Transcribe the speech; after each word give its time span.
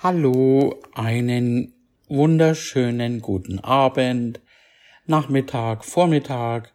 Hallo, 0.00 0.76
einen 0.94 1.74
wunderschönen 2.06 3.20
guten 3.20 3.58
Abend, 3.58 4.40
Nachmittag, 5.06 5.84
Vormittag, 5.84 6.72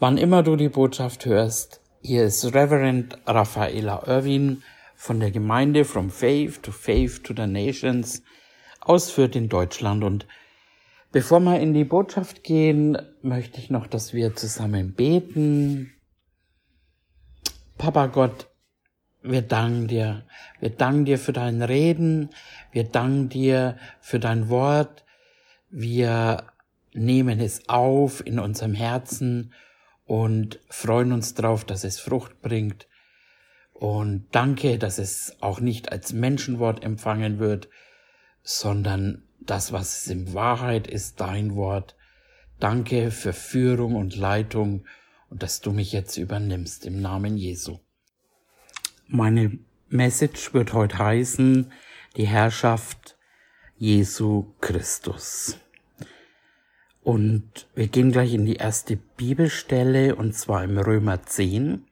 wann 0.00 0.18
immer 0.18 0.42
du 0.42 0.56
die 0.56 0.68
Botschaft 0.68 1.24
hörst. 1.24 1.80
Hier 2.02 2.24
ist 2.24 2.44
Reverend 2.46 3.16
Raffaela 3.26 4.08
Irwin 4.08 4.64
von 4.96 5.20
der 5.20 5.30
Gemeinde 5.30 5.84
From 5.84 6.10
Faith 6.10 6.64
to 6.64 6.72
Faith 6.72 7.22
to 7.22 7.32
the 7.32 7.46
Nations 7.46 8.24
aus 8.80 9.12
Fürth 9.12 9.36
in 9.36 9.48
Deutschland. 9.48 10.02
Und 10.02 10.26
bevor 11.12 11.38
wir 11.38 11.60
in 11.60 11.74
die 11.74 11.84
Botschaft 11.84 12.42
gehen, 12.42 12.98
möchte 13.22 13.60
ich 13.60 13.70
noch, 13.70 13.86
dass 13.86 14.14
wir 14.14 14.34
zusammen 14.34 14.94
beten. 14.94 15.92
Papa 17.78 18.08
Gott, 18.08 18.48
wir 19.26 19.42
danken 19.42 19.88
dir. 19.88 20.24
Wir 20.60 20.70
danken 20.70 21.04
dir 21.04 21.18
für 21.18 21.32
dein 21.32 21.62
Reden. 21.62 22.30
Wir 22.72 22.84
danken 22.84 23.28
dir 23.28 23.76
für 24.00 24.18
dein 24.18 24.48
Wort. 24.48 25.04
Wir 25.70 26.44
nehmen 26.92 27.40
es 27.40 27.68
auf 27.68 28.24
in 28.26 28.38
unserem 28.38 28.74
Herzen 28.74 29.52
und 30.04 30.60
freuen 30.68 31.12
uns 31.12 31.34
darauf, 31.34 31.64
dass 31.64 31.84
es 31.84 31.98
Frucht 31.98 32.40
bringt. 32.40 32.86
Und 33.72 34.26
danke, 34.32 34.78
dass 34.78 34.98
es 34.98 35.36
auch 35.40 35.60
nicht 35.60 35.92
als 35.92 36.12
Menschenwort 36.12 36.82
empfangen 36.82 37.38
wird, 37.38 37.68
sondern 38.42 39.22
das, 39.40 39.72
was 39.72 39.98
es 39.98 40.08
in 40.08 40.32
Wahrheit 40.32 40.86
ist, 40.86 41.20
dein 41.20 41.56
Wort. 41.56 41.96
Danke 42.58 43.10
für 43.10 43.34
Führung 43.34 43.96
und 43.96 44.16
Leitung 44.16 44.86
und 45.28 45.42
dass 45.42 45.60
du 45.60 45.72
mich 45.72 45.92
jetzt 45.92 46.16
übernimmst 46.16 46.86
im 46.86 47.02
Namen 47.02 47.36
Jesu. 47.36 47.78
Meine 49.08 49.56
Message 49.88 50.52
wird 50.52 50.72
heute 50.72 50.98
heißen, 50.98 51.70
die 52.16 52.26
Herrschaft 52.26 53.16
Jesu 53.76 54.52
Christus. 54.60 55.60
Und 57.04 57.68
wir 57.76 57.86
gehen 57.86 58.10
gleich 58.10 58.34
in 58.34 58.46
die 58.46 58.56
erste 58.56 58.96
Bibelstelle, 58.96 60.16
und 60.16 60.34
zwar 60.34 60.64
im 60.64 60.76
Römer 60.76 61.22
10. 61.22 61.84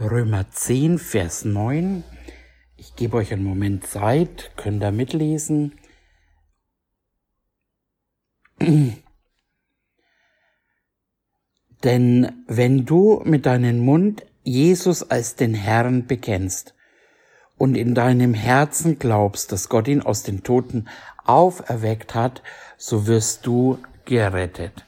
Römer 0.00 0.50
10, 0.50 0.98
Vers 0.98 1.44
9. 1.44 2.02
Ich 2.78 2.96
gebe 2.96 3.18
euch 3.18 3.30
einen 3.34 3.44
Moment 3.44 3.86
Zeit, 3.86 4.52
könnt 4.56 4.82
ihr 4.82 4.90
mitlesen. 4.90 5.78
Denn 11.84 12.44
wenn 12.46 12.86
du 12.86 13.20
mit 13.26 13.44
deinem 13.44 13.80
Mund 13.80 14.24
Jesus 14.44 15.02
als 15.02 15.36
den 15.36 15.54
Herrn 15.54 16.06
bekennst 16.06 16.74
und 17.56 17.76
in 17.76 17.94
deinem 17.94 18.34
Herzen 18.34 18.98
glaubst, 18.98 19.52
dass 19.52 19.68
Gott 19.68 19.86
ihn 19.88 20.02
aus 20.02 20.22
den 20.22 20.42
Toten 20.42 20.88
auferweckt 21.24 22.14
hat, 22.14 22.42
so 22.76 23.06
wirst 23.06 23.46
du 23.46 23.78
gerettet. 24.04 24.84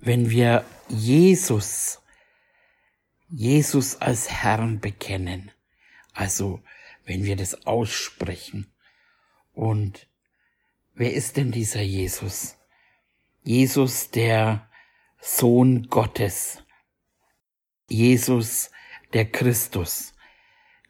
Wenn 0.00 0.30
wir 0.30 0.64
Jesus, 0.88 2.00
Jesus 3.28 4.00
als 4.00 4.30
Herrn 4.30 4.80
bekennen, 4.80 5.52
also 6.12 6.60
wenn 7.04 7.24
wir 7.24 7.36
das 7.36 7.66
aussprechen, 7.66 8.66
und 9.54 10.08
wer 10.94 11.12
ist 11.12 11.36
denn 11.36 11.52
dieser 11.52 11.82
Jesus? 11.82 12.56
Jesus, 13.44 14.10
der 14.10 14.68
Sohn 15.20 15.88
Gottes, 15.88 16.62
Jesus 17.92 18.70
der 19.12 19.26
Christus, 19.26 20.14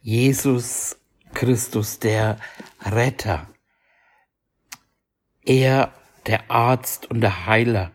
Jesus 0.02 0.96
Christus 1.34 1.98
der 1.98 2.38
Retter, 2.80 3.48
er 5.44 5.92
der 6.26 6.48
Arzt 6.48 7.10
und 7.10 7.20
der 7.20 7.46
Heiler, 7.46 7.90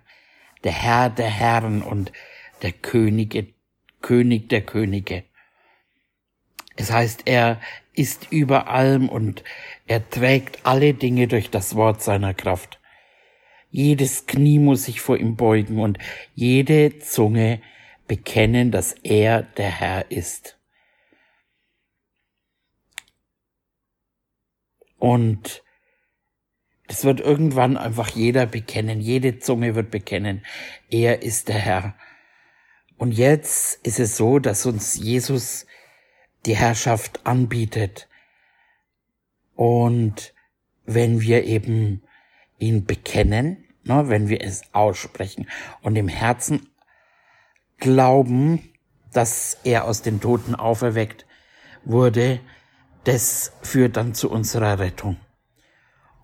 der 0.65 0.73
Herr 0.73 1.09
der 1.09 1.29
Herren 1.29 1.81
und 1.81 2.11
der 2.63 2.73
Könige, 2.73 3.47
König 4.01 4.49
der 4.49 4.63
Könige. 4.63 5.23
Es 6.75 6.91
heißt, 6.91 7.21
er 7.27 7.61
ist 7.93 8.29
über 8.29 8.67
allem 8.67 9.07
und 9.07 9.41
er 9.85 10.07
trägt 10.09 10.65
alle 10.65 10.93
Dinge 10.93 11.29
durch 11.29 11.49
das 11.49 11.75
Wort 11.75 12.01
seiner 12.01 12.33
Kraft. 12.33 12.81
Jedes 13.71 14.25
Knie 14.25 14.59
muss 14.59 14.83
sich 14.83 14.99
vor 14.99 15.15
ihm 15.15 15.37
beugen 15.37 15.79
und 15.79 15.97
jede 16.35 16.99
Zunge 16.99 17.61
bekennen, 18.07 18.71
dass 18.71 18.93
er 19.03 19.43
der 19.43 19.69
Herr 19.69 20.11
ist. 20.11 20.57
Und 24.97 25.63
das 26.87 27.03
wird 27.03 27.19
irgendwann 27.19 27.77
einfach 27.77 28.09
jeder 28.09 28.45
bekennen, 28.45 29.01
jede 29.01 29.39
Zunge 29.39 29.75
wird 29.75 29.91
bekennen, 29.91 30.45
er 30.89 31.21
ist 31.21 31.49
der 31.49 31.59
Herr. 31.59 31.95
Und 32.97 33.11
jetzt 33.11 33.85
ist 33.85 33.99
es 33.99 34.17
so, 34.17 34.39
dass 34.39 34.65
uns 34.65 34.95
Jesus 34.95 35.67
die 36.45 36.55
Herrschaft 36.55 37.25
anbietet. 37.25 38.07
Und 39.55 40.33
wenn 40.85 41.21
wir 41.21 41.43
eben 41.43 42.01
ihn 42.57 42.85
bekennen, 42.85 43.65
ne, 43.83 44.07
wenn 44.07 44.29
wir 44.29 44.41
es 44.41 44.63
aussprechen 44.73 45.47
und 45.81 45.95
im 45.95 46.07
Herzen 46.07 46.69
glauben, 47.77 48.73
dass 49.13 49.57
er 49.63 49.85
aus 49.85 50.01
den 50.01 50.19
Toten 50.19 50.55
auferweckt 50.55 51.25
wurde, 51.83 52.39
das 53.03 53.53
führt 53.61 53.97
dann 53.97 54.13
zu 54.13 54.29
unserer 54.29 54.79
Rettung. 54.79 55.17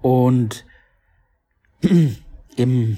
Und 0.01 0.65
im, 2.55 2.97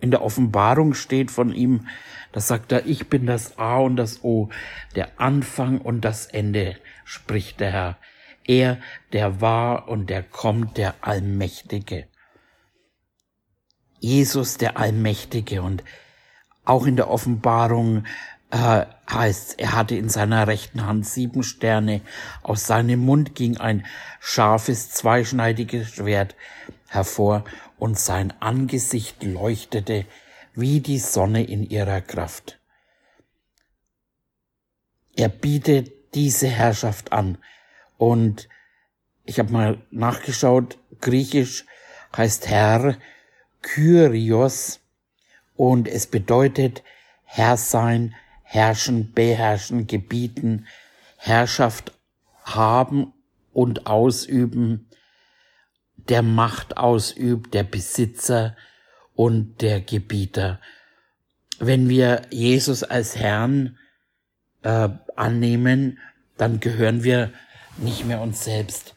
in 0.00 0.10
der 0.10 0.22
Offenbarung 0.22 0.94
steht 0.94 1.30
von 1.30 1.52
ihm, 1.52 1.88
da 2.32 2.40
sagt 2.40 2.72
er, 2.72 2.84
ich 2.86 3.08
bin 3.08 3.26
das 3.26 3.58
A 3.58 3.78
und 3.78 3.96
das 3.96 4.22
O, 4.24 4.50
der 4.94 5.20
Anfang 5.20 5.80
und 5.80 6.02
das 6.02 6.26
Ende, 6.26 6.76
spricht 7.04 7.60
der 7.60 7.72
Herr. 7.72 7.98
Er, 8.46 8.78
der 9.12 9.40
war 9.40 9.88
und 9.88 10.10
der 10.10 10.22
kommt, 10.22 10.76
der 10.76 10.96
Allmächtige. 11.00 12.06
Jesus, 14.00 14.58
der 14.58 14.76
Allmächtige. 14.76 15.62
Und 15.62 15.82
auch 16.64 16.86
in 16.86 16.96
der 16.96 17.10
Offenbarung 17.10 18.04
äh, 18.50 18.86
heißt, 19.10 19.58
er 19.58 19.72
hatte 19.72 19.96
in 19.96 20.08
seiner 20.08 20.46
rechten 20.46 20.86
Hand 20.86 21.06
sieben 21.06 21.42
Sterne. 21.42 22.00
Aus 22.42 22.66
seinem 22.66 23.00
Mund 23.00 23.34
ging 23.34 23.56
ein 23.56 23.84
scharfes, 24.20 24.90
zweischneidiges 24.90 25.88
Schwert 25.88 26.36
hervor 26.88 27.44
und 27.78 27.98
sein 27.98 28.32
Angesicht 28.40 29.22
leuchtete 29.24 30.06
wie 30.54 30.80
die 30.80 31.00
Sonne 31.00 31.42
in 31.42 31.68
ihrer 31.68 32.00
Kraft. 32.00 32.60
Er 35.16 35.28
bietet 35.28 36.14
diese 36.14 36.46
Herrschaft 36.46 37.12
an 37.12 37.38
und 37.98 38.48
ich 39.24 39.38
habe 39.38 39.52
mal 39.52 39.82
nachgeschaut, 39.90 40.78
griechisch 41.00 41.64
heißt 42.16 42.48
Herr 42.48 42.96
Kyrios 43.62 44.80
und 45.56 45.88
es 45.88 46.06
bedeutet 46.06 46.82
Herr 47.24 47.56
sein, 47.56 48.14
herrschen, 48.42 49.12
beherrschen, 49.12 49.86
gebieten, 49.86 50.66
Herrschaft 51.16 51.92
haben 52.44 53.12
und 53.52 53.86
ausüben, 53.86 54.88
der 55.96 56.22
Macht 56.22 56.76
ausübt, 56.76 57.54
der 57.54 57.64
Besitzer 57.64 58.56
und 59.14 59.62
der 59.62 59.80
Gebieter. 59.80 60.60
Wenn 61.58 61.88
wir 61.88 62.22
Jesus 62.30 62.82
als 62.82 63.16
Herrn 63.16 63.78
äh, 64.62 64.88
annehmen, 65.16 65.98
dann 66.36 66.60
gehören 66.60 67.04
wir 67.04 67.32
nicht 67.78 68.04
mehr 68.04 68.20
uns 68.20 68.44
selbst. 68.44 68.94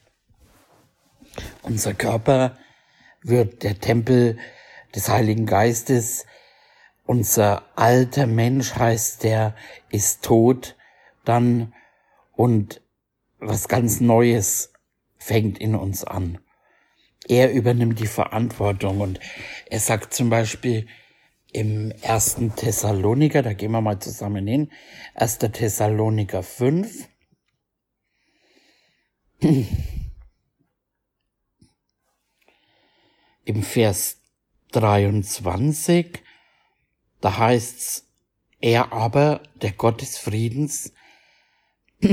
Unser 1.62 1.94
Körper 1.94 2.57
wird 3.21 3.63
der 3.63 3.80
Tempel 3.80 4.38
des 4.95 5.09
Heiligen 5.09 5.45
Geistes, 5.45 6.25
unser 7.07 7.63
alter 7.75 8.27
Mensch 8.27 8.75
heißt, 8.75 9.24
der 9.24 9.56
ist 9.89 10.24
tot 10.24 10.75
dann 11.25 11.74
und 12.33 12.81
was 13.39 13.68
ganz 13.68 14.00
Neues 14.00 14.71
fängt 15.18 15.57
in 15.57 15.75
uns 15.75 16.04
an. 16.04 16.38
Er 17.27 17.51
übernimmt 17.51 18.00
die 18.00 18.07
Verantwortung 18.07 19.01
und 19.01 19.19
er 19.69 19.80
sagt 19.80 20.13
zum 20.13 20.30
Beispiel 20.30 20.88
im 21.51 21.92
ersten 22.01 22.56
Thessaloniker, 22.56 23.42
da 23.42 23.54
gehen 23.54 23.71
wir 23.71 23.81
mal 23.81 24.00
zusammen 24.00 24.45
hin, 24.48 24.71
erster 25.15 25.51
Thessaloniker 25.51 26.44
5, 26.44 27.07
im 33.45 33.63
Vers 33.63 34.21
23, 34.71 36.21
da 37.22 37.38
heißt's, 37.38 38.08
er 38.60 38.92
aber, 38.92 39.42
der 39.62 39.72
Gott 39.72 40.02
des 40.02 40.18
Friedens, 40.18 40.94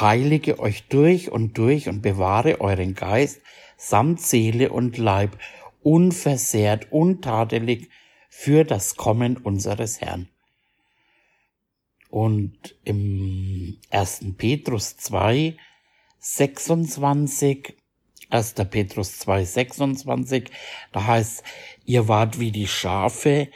heilige 0.00 0.58
euch 0.58 0.84
durch 0.88 1.30
und 1.30 1.58
durch 1.58 1.88
und 1.88 2.02
bewahre 2.02 2.60
euren 2.60 2.94
Geist 2.94 3.40
samt 3.76 4.20
Seele 4.20 4.72
und 4.72 4.96
Leib 4.98 5.38
unversehrt, 5.82 6.92
untadelig 6.92 7.90
für 8.28 8.64
das 8.64 8.96
Kommen 8.96 9.36
unseres 9.36 10.00
Herrn. 10.00 10.28
Und 12.08 12.76
im 12.84 13.78
1. 13.90 14.34
Petrus 14.36 14.96
2, 14.98 15.56
26, 16.18 17.74
1. 18.30 18.54
Petrus 18.70 19.18
2, 19.18 19.44
26, 19.44 20.50
da 20.92 21.06
heißt, 21.06 21.42
ihr 21.84 22.06
wart 22.08 22.38
wie 22.38 22.52
die 22.52 22.68
Schafe, 22.68 23.48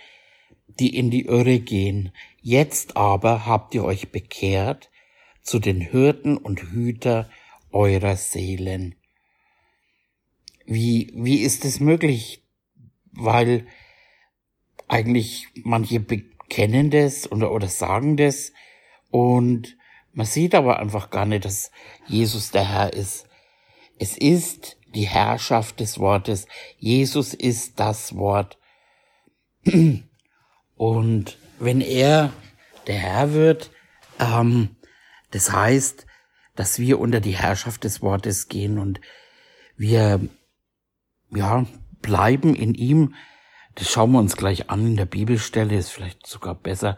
die 0.78 0.96
in 0.96 1.10
die 1.10 1.26
Irre 1.26 1.58
gehen. 1.60 2.12
Jetzt 2.40 2.96
aber 2.96 3.46
habt 3.46 3.74
ihr 3.74 3.84
euch 3.84 4.10
bekehrt 4.10 4.90
zu 5.42 5.58
den 5.58 5.80
Hirten 5.80 6.36
und 6.36 6.62
Hüter 6.70 7.28
eurer 7.72 8.16
Seelen. 8.16 8.94
Wie, 10.64 11.12
wie 11.14 11.38
ist 11.38 11.64
es 11.64 11.80
möglich? 11.80 12.42
Weil 13.12 13.66
eigentlich 14.88 15.48
manche 15.64 16.00
bekennen 16.00 16.90
das 16.90 17.30
oder, 17.30 17.52
oder 17.52 17.68
sagen 17.68 18.16
das 18.16 18.52
und 19.10 19.76
man 20.12 20.26
sieht 20.26 20.54
aber 20.54 20.80
einfach 20.80 21.10
gar 21.10 21.26
nicht, 21.26 21.44
dass 21.44 21.70
Jesus 22.06 22.50
der 22.50 22.68
Herr 22.68 22.92
ist. 22.92 23.28
Es 23.98 24.16
ist 24.16 24.78
die 24.94 25.06
Herrschaft 25.06 25.80
des 25.80 25.98
Wortes. 25.98 26.46
Jesus 26.78 27.34
ist 27.34 27.78
das 27.78 28.16
Wort. 28.16 28.58
Und 30.76 31.38
wenn 31.58 31.80
er 31.80 32.32
der 32.86 32.96
Herr 32.96 33.32
wird, 33.32 33.70
ähm, 34.20 34.76
das 35.30 35.52
heißt, 35.52 36.06
dass 36.54 36.78
wir 36.78 36.98
unter 37.00 37.20
die 37.20 37.36
Herrschaft 37.36 37.84
des 37.84 38.02
Wortes 38.02 38.48
gehen 38.48 38.78
und 38.78 39.00
wir, 39.76 40.20
ja, 41.30 41.66
bleiben 42.00 42.54
in 42.54 42.74
ihm. 42.74 43.14
Das 43.74 43.90
schauen 43.90 44.12
wir 44.12 44.18
uns 44.18 44.36
gleich 44.36 44.70
an 44.70 44.86
in 44.86 44.96
der 44.96 45.06
Bibelstelle, 45.06 45.76
ist 45.76 45.90
vielleicht 45.90 46.26
sogar 46.26 46.54
besser, 46.54 46.96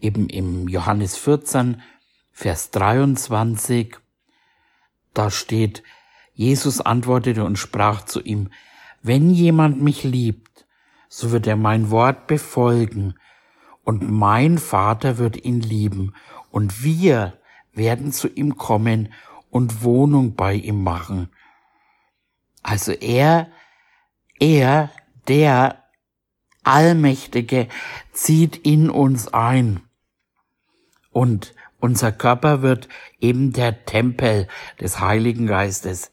eben 0.00 0.28
im 0.28 0.68
Johannes 0.68 1.16
14, 1.16 1.82
Vers 2.30 2.70
23. 2.70 3.96
Da 5.12 5.30
steht, 5.30 5.82
Jesus 6.34 6.80
antwortete 6.80 7.44
und 7.44 7.56
sprach 7.56 8.04
zu 8.04 8.20
ihm, 8.20 8.50
wenn 9.02 9.30
jemand 9.30 9.82
mich 9.82 10.04
liebt, 10.04 10.66
so 11.12 11.32
wird 11.32 11.46
er 11.48 11.56
mein 11.56 11.90
Wort 11.90 12.26
befolgen, 12.26 13.14
und 13.82 14.08
mein 14.08 14.58
Vater 14.58 15.18
wird 15.18 15.44
ihn 15.44 15.60
lieben, 15.60 16.14
und 16.50 16.84
wir 16.84 17.38
werden 17.72 18.12
zu 18.12 18.28
ihm 18.28 18.56
kommen 18.56 19.12
und 19.50 19.82
Wohnung 19.82 20.36
bei 20.36 20.54
ihm 20.54 20.82
machen. 20.82 21.28
Also 22.62 22.92
er, 22.92 23.48
er, 24.38 24.90
der 25.26 25.82
Allmächtige, 26.62 27.68
zieht 28.12 28.56
in 28.56 28.88
uns 28.88 29.28
ein. 29.28 29.80
Und 31.10 31.54
unser 31.80 32.12
Körper 32.12 32.62
wird 32.62 32.88
eben 33.18 33.52
der 33.52 33.84
Tempel 33.86 34.46
des 34.78 35.00
Heiligen 35.00 35.46
Geistes. 35.46 36.12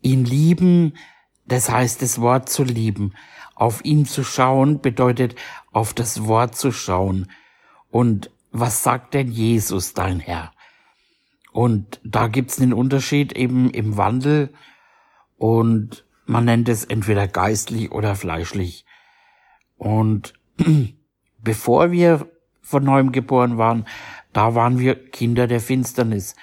Ihn 0.00 0.24
lieben, 0.24 0.94
das 1.44 1.68
heißt 1.68 2.00
das 2.00 2.20
Wort 2.20 2.48
zu 2.48 2.64
lieben. 2.64 3.14
Auf 3.62 3.84
ihn 3.84 4.06
zu 4.06 4.24
schauen 4.24 4.80
bedeutet 4.80 5.36
auf 5.70 5.94
das 5.94 6.26
Wort 6.26 6.56
zu 6.56 6.72
schauen. 6.72 7.30
Und 7.92 8.28
was 8.50 8.82
sagt 8.82 9.14
denn 9.14 9.30
Jesus, 9.30 9.94
dein 9.94 10.18
Herr? 10.18 10.50
Und 11.52 12.00
da 12.02 12.26
gibt's 12.26 12.60
einen 12.60 12.72
Unterschied 12.72 13.34
eben 13.34 13.70
im 13.70 13.96
Wandel 13.96 14.52
und 15.38 16.04
man 16.26 16.46
nennt 16.46 16.68
es 16.68 16.84
entweder 16.84 17.28
geistlich 17.28 17.92
oder 17.92 18.16
fleischlich. 18.16 18.84
Und 19.76 20.34
bevor 21.38 21.92
wir 21.92 22.28
von 22.62 22.82
neuem 22.82 23.12
geboren 23.12 23.58
waren, 23.58 23.86
da 24.32 24.56
waren 24.56 24.80
wir 24.80 24.96
Kinder 25.10 25.46
der 25.46 25.60
Finsternis. 25.60 26.34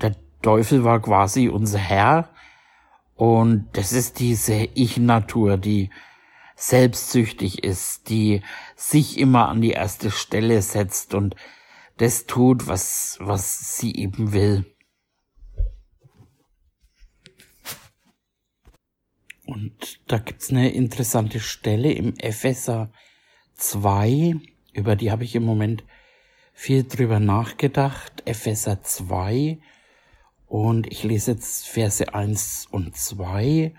Der 0.00 0.16
Teufel 0.40 0.82
war 0.82 0.98
quasi 1.02 1.50
unser 1.50 1.78
Herr 1.78 2.30
und 3.16 3.68
das 3.72 3.92
ist 3.92 4.20
diese 4.20 4.68
Ich-Natur, 4.74 5.56
die 5.56 5.90
selbstsüchtig 6.54 7.64
ist, 7.64 8.08
die 8.08 8.42
sich 8.76 9.18
immer 9.18 9.48
an 9.48 9.60
die 9.60 9.72
erste 9.72 10.10
Stelle 10.10 10.62
setzt 10.62 11.14
und 11.14 11.34
das 11.98 12.26
tut, 12.26 12.66
was, 12.66 13.16
was 13.20 13.78
sie 13.78 13.94
eben 13.94 14.32
will. 14.32 14.64
Und 19.46 20.00
da 20.08 20.18
gibt's 20.18 20.50
eine 20.50 20.70
interessante 20.70 21.40
Stelle 21.40 21.92
im 21.92 22.14
Epheser 22.18 22.90
2, 23.54 24.34
über 24.72 24.96
die 24.96 25.10
habe 25.10 25.24
ich 25.24 25.34
im 25.34 25.44
Moment 25.44 25.84
viel 26.52 26.84
drüber 26.84 27.20
nachgedacht. 27.20 28.22
Epheser 28.26 28.82
2 28.82 29.58
und 30.48 30.86
ich 30.90 31.02
lese 31.02 31.32
jetzt 31.32 31.68
Verse 31.68 32.14
1 32.14 32.68
und 32.70 32.96
2. 32.96 33.74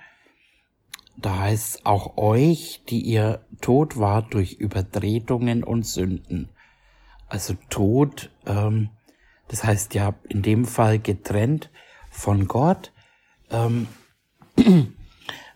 Da 1.17 1.39
heißt 1.39 1.85
auch 1.85 2.17
euch, 2.17 2.83
die 2.89 3.01
ihr 3.01 3.41
tot 3.61 3.97
wart 3.97 4.33
durch 4.33 4.53
Übertretungen 4.53 5.63
und 5.63 5.85
Sünden. 5.85 6.49
Also 7.27 7.55
tot, 7.69 8.29
ähm, 8.45 8.89
das 9.47 9.63
heißt 9.63 9.95
ja 9.95 10.13
in 10.29 10.41
dem 10.41 10.65
Fall 10.65 10.99
getrennt 10.99 11.71
von 12.11 12.47
Gott. 12.47 12.91
Ähm, 13.49 13.87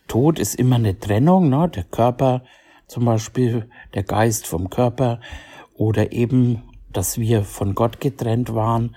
Tod 0.08 0.40
ist 0.40 0.56
immer 0.56 0.78
eine 0.78 1.00
Trennung, 1.00 1.50
ne? 1.50 1.70
der 1.70 1.84
Körper 1.84 2.44
zum 2.88 3.06
Beispiel, 3.06 3.70
der 3.94 4.04
Geist 4.04 4.48
vom 4.48 4.70
Körper 4.70 5.22
oder 5.74 6.12
eben, 6.12 6.64
dass 6.92 7.18
wir 7.18 7.44
von 7.44 7.76
Gott 7.76 8.02
getrennt 8.02 8.54
waren 8.54 8.96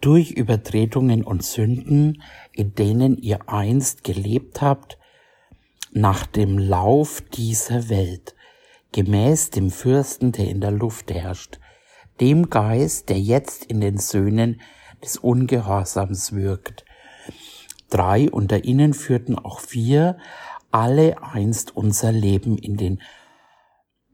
durch 0.00 0.30
Übertretungen 0.30 1.24
und 1.24 1.42
Sünden, 1.42 2.22
in 2.52 2.74
denen 2.74 3.16
ihr 3.18 3.48
einst 3.48 4.04
gelebt 4.04 4.62
habt, 4.62 4.98
nach 5.92 6.26
dem 6.26 6.58
Lauf 6.58 7.20
dieser 7.20 7.88
Welt, 7.88 8.34
gemäß 8.92 9.50
dem 9.50 9.70
Fürsten, 9.70 10.32
der 10.32 10.48
in 10.48 10.60
der 10.60 10.70
Luft 10.70 11.12
herrscht, 11.12 11.58
dem 12.20 12.50
Geist, 12.50 13.08
der 13.08 13.18
jetzt 13.18 13.64
in 13.64 13.80
den 13.80 13.98
Söhnen 13.98 14.60
des 15.02 15.16
Ungehorsams 15.16 16.32
wirkt. 16.32 16.84
Drei 17.90 18.30
unter 18.30 18.64
ihnen 18.64 18.92
führten 18.92 19.38
auch 19.38 19.62
wir 19.70 20.18
alle 20.70 21.22
einst 21.22 21.74
unser 21.76 22.12
Leben 22.12 22.58
in 22.58 22.76
den 22.76 23.00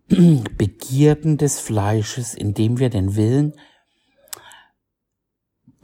Begierden 0.56 1.38
des 1.38 1.58
Fleisches, 1.58 2.34
indem 2.34 2.78
wir 2.78 2.90
den 2.90 3.16
Willen 3.16 3.54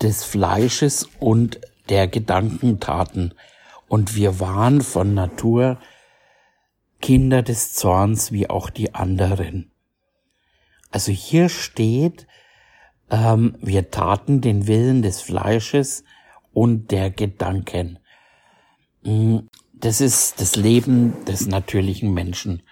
des 0.03 0.25
Fleisches 0.25 1.09
und 1.19 1.61
der 1.89 2.09
Gedanken 2.09 2.81
taten. 2.81 3.35
Und 3.89 4.15
wir 4.15 4.41
waren 4.41 4.81
von 4.81 5.15
Natur 5.15 5.79
Kinder 7.01 7.43
des 7.43 7.75
Zorns 7.75 8.31
wie 8.31 8.49
auch 8.49 8.71
die 8.71 8.95
anderen. 8.95 9.71
Also 10.91 11.13
hier 11.13 11.49
steht, 11.49 12.27
ähm, 13.11 13.57
wir 13.61 13.91
taten 13.91 14.41
den 14.41 14.67
Willen 14.67 15.03
des 15.03 15.21
Fleisches 15.21 16.05
und 16.53 16.91
der 16.91 17.11
Gedanken. 17.11 17.99
Mm, 19.03 19.39
das 19.73 20.01
ist 20.01 20.41
das 20.41 20.57
Leben 20.57 21.25
des 21.25 21.47
natürlichen 21.47 22.13
Menschen. 22.13 22.63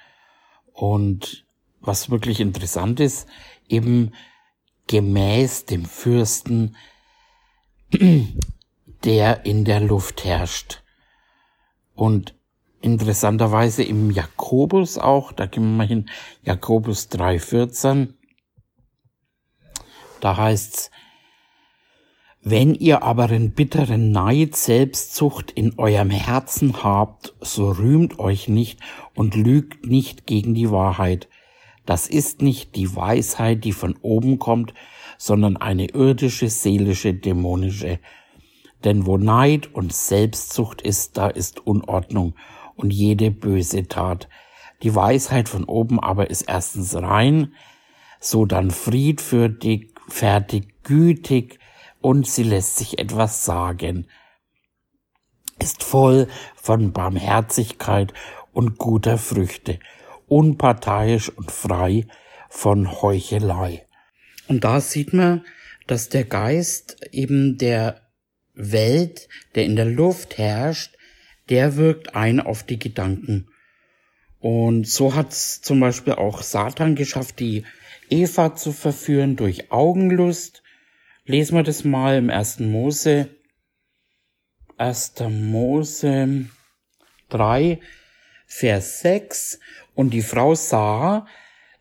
Und 0.72 1.46
was 1.80 2.10
wirklich 2.10 2.40
interessant 2.40 3.00
ist, 3.00 3.26
eben 3.68 4.12
gemäß 4.86 5.64
dem 5.64 5.84
Fürsten 5.84 6.76
der 9.04 9.46
in 9.46 9.64
der 9.64 9.80
Luft 9.80 10.24
herrscht. 10.24 10.82
Und 11.94 12.34
interessanterweise 12.80 13.82
im 13.82 14.10
Jakobus 14.10 14.98
auch, 14.98 15.32
da 15.32 15.46
gehen 15.46 15.64
wir 15.64 15.76
mal 15.78 15.86
hin, 15.86 16.08
Jakobus 16.42 17.08
3,14, 17.10 18.14
da 20.20 20.36
heißt's, 20.36 20.90
wenn 22.40 22.74
ihr 22.74 23.02
aber 23.02 23.26
den 23.26 23.52
bitteren 23.52 24.12
Neid, 24.12 24.56
Selbstzucht 24.56 25.50
in 25.50 25.78
eurem 25.78 26.10
Herzen 26.10 26.82
habt, 26.82 27.34
so 27.40 27.70
rühmt 27.70 28.18
euch 28.18 28.48
nicht 28.48 28.80
und 29.14 29.34
lügt 29.34 29.86
nicht 29.86 30.26
gegen 30.26 30.54
die 30.54 30.70
Wahrheit. 30.70 31.28
Das 31.84 32.06
ist 32.06 32.40
nicht 32.40 32.76
die 32.76 32.94
Weisheit, 32.94 33.64
die 33.64 33.72
von 33.72 33.96
oben 34.02 34.38
kommt, 34.38 34.72
sondern 35.18 35.56
eine 35.56 35.90
irdische, 35.90 36.48
seelische, 36.48 37.12
dämonische. 37.12 37.98
Denn 38.84 39.04
wo 39.04 39.18
Neid 39.18 39.74
und 39.74 39.92
Selbstsucht 39.92 40.80
ist, 40.80 41.18
da 41.18 41.28
ist 41.28 41.66
Unordnung 41.66 42.34
und 42.76 42.92
jede 42.92 43.30
böse 43.30 43.88
Tat. 43.88 44.28
Die 44.82 44.94
Weisheit 44.94 45.48
von 45.48 45.64
oben 45.64 46.00
aber 46.00 46.30
ist 46.30 46.42
erstens 46.42 46.94
rein, 46.94 47.52
so 48.20 48.46
dann 48.46 48.70
friedfertig, 48.70 49.92
fertig, 50.08 50.82
gütig, 50.84 51.58
und 52.00 52.28
sie 52.28 52.44
lässt 52.44 52.76
sich 52.76 53.00
etwas 53.00 53.44
sagen, 53.44 54.06
ist 55.58 55.82
voll 55.82 56.28
von 56.54 56.92
Barmherzigkeit 56.92 58.14
und 58.52 58.78
guter 58.78 59.18
Früchte, 59.18 59.80
unparteiisch 60.28 61.30
und 61.30 61.50
frei 61.50 62.06
von 62.48 63.02
Heuchelei. 63.02 63.87
Und 64.48 64.64
da 64.64 64.80
sieht 64.80 65.12
man, 65.12 65.44
dass 65.86 66.08
der 66.08 66.24
Geist 66.24 66.96
eben 67.12 67.58
der 67.58 68.02
Welt, 68.54 69.28
der 69.54 69.64
in 69.64 69.76
der 69.76 69.84
Luft 69.84 70.38
herrscht, 70.38 70.96
der 71.48 71.76
wirkt 71.76 72.14
ein 72.14 72.40
auf 72.40 72.62
die 72.62 72.78
Gedanken. 72.78 73.48
Und 74.40 74.86
so 74.86 75.14
hat's 75.14 75.62
zum 75.62 75.80
Beispiel 75.80 76.14
auch 76.14 76.42
Satan 76.42 76.94
geschafft, 76.94 77.40
die 77.40 77.64
Eva 78.10 78.54
zu 78.54 78.72
verführen 78.72 79.36
durch 79.36 79.70
Augenlust. 79.70 80.62
Lesen 81.24 81.56
wir 81.56 81.62
das 81.62 81.84
mal 81.84 82.16
im 82.16 82.28
ersten 82.28 82.70
Mose. 82.70 83.28
1. 84.76 85.14
Mose 85.28 86.46
3, 87.30 87.80
Vers 88.46 89.00
6. 89.00 89.60
Und 89.94 90.10
die 90.10 90.22
Frau 90.22 90.54
sah, 90.54 91.26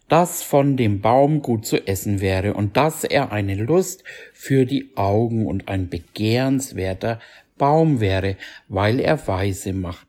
dass 0.09 0.41
von 0.43 0.77
dem 0.77 1.01
Baum 1.01 1.41
gut 1.41 1.65
zu 1.65 1.85
essen 1.87 2.21
wäre 2.21 2.53
und 2.53 2.77
dass 2.77 3.03
er 3.03 3.31
eine 3.31 3.55
Lust 3.55 4.03
für 4.33 4.65
die 4.65 4.91
Augen 4.95 5.45
und 5.45 5.67
ein 5.67 5.89
begehrenswerter 5.89 7.19
Baum 7.57 7.99
wäre, 7.99 8.37
weil 8.67 8.99
er 8.99 9.27
Weise 9.27 9.73
macht. 9.73 10.07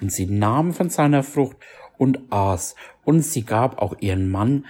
Und 0.00 0.12
sie 0.12 0.26
nahm 0.26 0.72
von 0.72 0.90
seiner 0.90 1.22
Frucht 1.22 1.56
und 1.98 2.20
aß, 2.30 2.74
und 3.04 3.22
sie 3.22 3.44
gab 3.44 3.82
auch 3.82 3.96
ihren 4.00 4.30
Mann, 4.30 4.66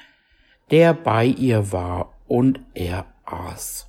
der 0.71 0.95
bei 0.95 1.27
ihr 1.27 1.73
war, 1.73 2.15
und 2.27 2.61
er 2.75 3.07
aß. 3.25 3.89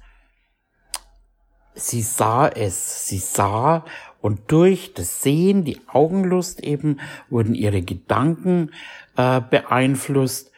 Sie 1.74 2.02
sah 2.02 2.48
es, 2.48 3.08
sie 3.08 3.20
sah, 3.20 3.86
und 4.20 4.52
durch 4.52 4.94
das 4.94 5.22
Sehen, 5.22 5.64
die 5.64 5.80
Augenlust 5.88 6.64
eben, 6.64 7.00
wurden 7.30 7.56
ihre 7.56 7.82
Gedanken 7.82 8.72
äh, 9.18 9.42
beeinflusst. 9.42 10.51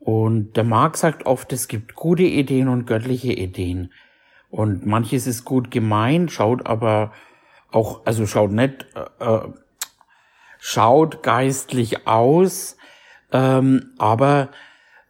Und 0.00 0.56
der 0.56 0.64
Marx 0.64 1.00
sagt 1.00 1.26
oft, 1.26 1.52
es 1.52 1.68
gibt 1.68 1.94
gute 1.94 2.22
Ideen 2.22 2.68
und 2.68 2.86
göttliche 2.86 3.32
Ideen. 3.32 3.92
Und 4.48 4.86
manches 4.86 5.26
ist 5.26 5.44
gut 5.44 5.70
gemeint, 5.70 6.32
schaut 6.32 6.66
aber 6.66 7.12
auch, 7.70 8.04
also 8.06 8.26
schaut 8.26 8.50
nicht, 8.50 8.86
äh, 8.94 9.24
äh, 9.24 9.48
schaut 10.58 11.22
geistlich 11.22 12.06
aus, 12.08 12.76
ähm, 13.30 13.90
aber 13.98 14.48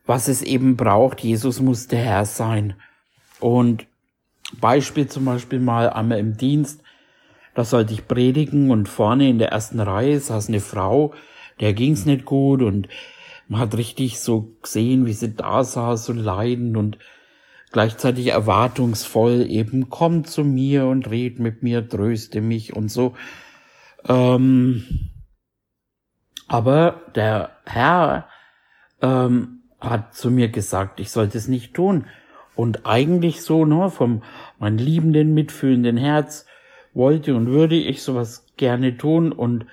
was 0.04 0.28
es 0.28 0.42
eben 0.42 0.76
braucht, 0.76 1.20
Jesus 1.20 1.60
muss 1.60 1.86
der 1.86 2.00
Herr 2.00 2.26
sein. 2.26 2.74
Und 3.38 3.86
Beispiel 4.60 5.06
zum 5.06 5.24
Beispiel 5.24 5.60
mal 5.60 5.88
einmal 5.88 6.18
im 6.18 6.36
Dienst, 6.36 6.82
da 7.54 7.64
sollte 7.64 7.94
ich 7.94 8.08
predigen 8.08 8.70
und 8.70 8.88
vorne 8.88 9.28
in 9.28 9.38
der 9.38 9.50
ersten 9.50 9.80
Reihe 9.80 10.18
saß 10.18 10.48
eine 10.48 10.60
Frau, 10.60 11.14
der 11.60 11.74
ging's 11.74 12.06
nicht 12.06 12.24
gut 12.24 12.62
und 12.62 12.88
man 13.50 13.62
hat 13.62 13.76
richtig 13.76 14.20
so 14.20 14.56
gesehen, 14.62 15.06
wie 15.06 15.12
sie 15.12 15.34
da 15.34 15.64
saß 15.64 16.10
und 16.10 16.18
leidend 16.18 16.76
und 16.76 16.98
gleichzeitig 17.72 18.28
erwartungsvoll 18.28 19.44
eben, 19.50 19.90
komm 19.90 20.24
zu 20.24 20.44
mir 20.44 20.86
und 20.86 21.10
red 21.10 21.40
mit 21.40 21.60
mir, 21.60 21.88
tröste 21.88 22.42
mich 22.42 22.76
und 22.76 22.92
so. 22.92 23.16
Ähm, 24.08 25.10
aber 26.46 27.02
der 27.16 27.50
Herr 27.66 28.28
ähm, 29.02 29.62
hat 29.80 30.14
zu 30.14 30.30
mir 30.30 30.48
gesagt, 30.48 31.00
ich 31.00 31.10
sollte 31.10 31.36
es 31.36 31.48
nicht 31.48 31.74
tun. 31.74 32.06
Und 32.54 32.86
eigentlich 32.86 33.42
so, 33.42 33.64
ne, 33.64 33.90
vom 33.90 34.22
mein 34.60 34.78
liebenden, 34.78 35.34
mitfühlenden 35.34 35.96
Herz 35.96 36.46
wollte 36.94 37.34
und 37.34 37.48
würde 37.48 37.74
ich 37.74 38.04
sowas 38.04 38.46
gerne 38.56 38.96
tun. 38.96 39.32
Und 39.32 39.66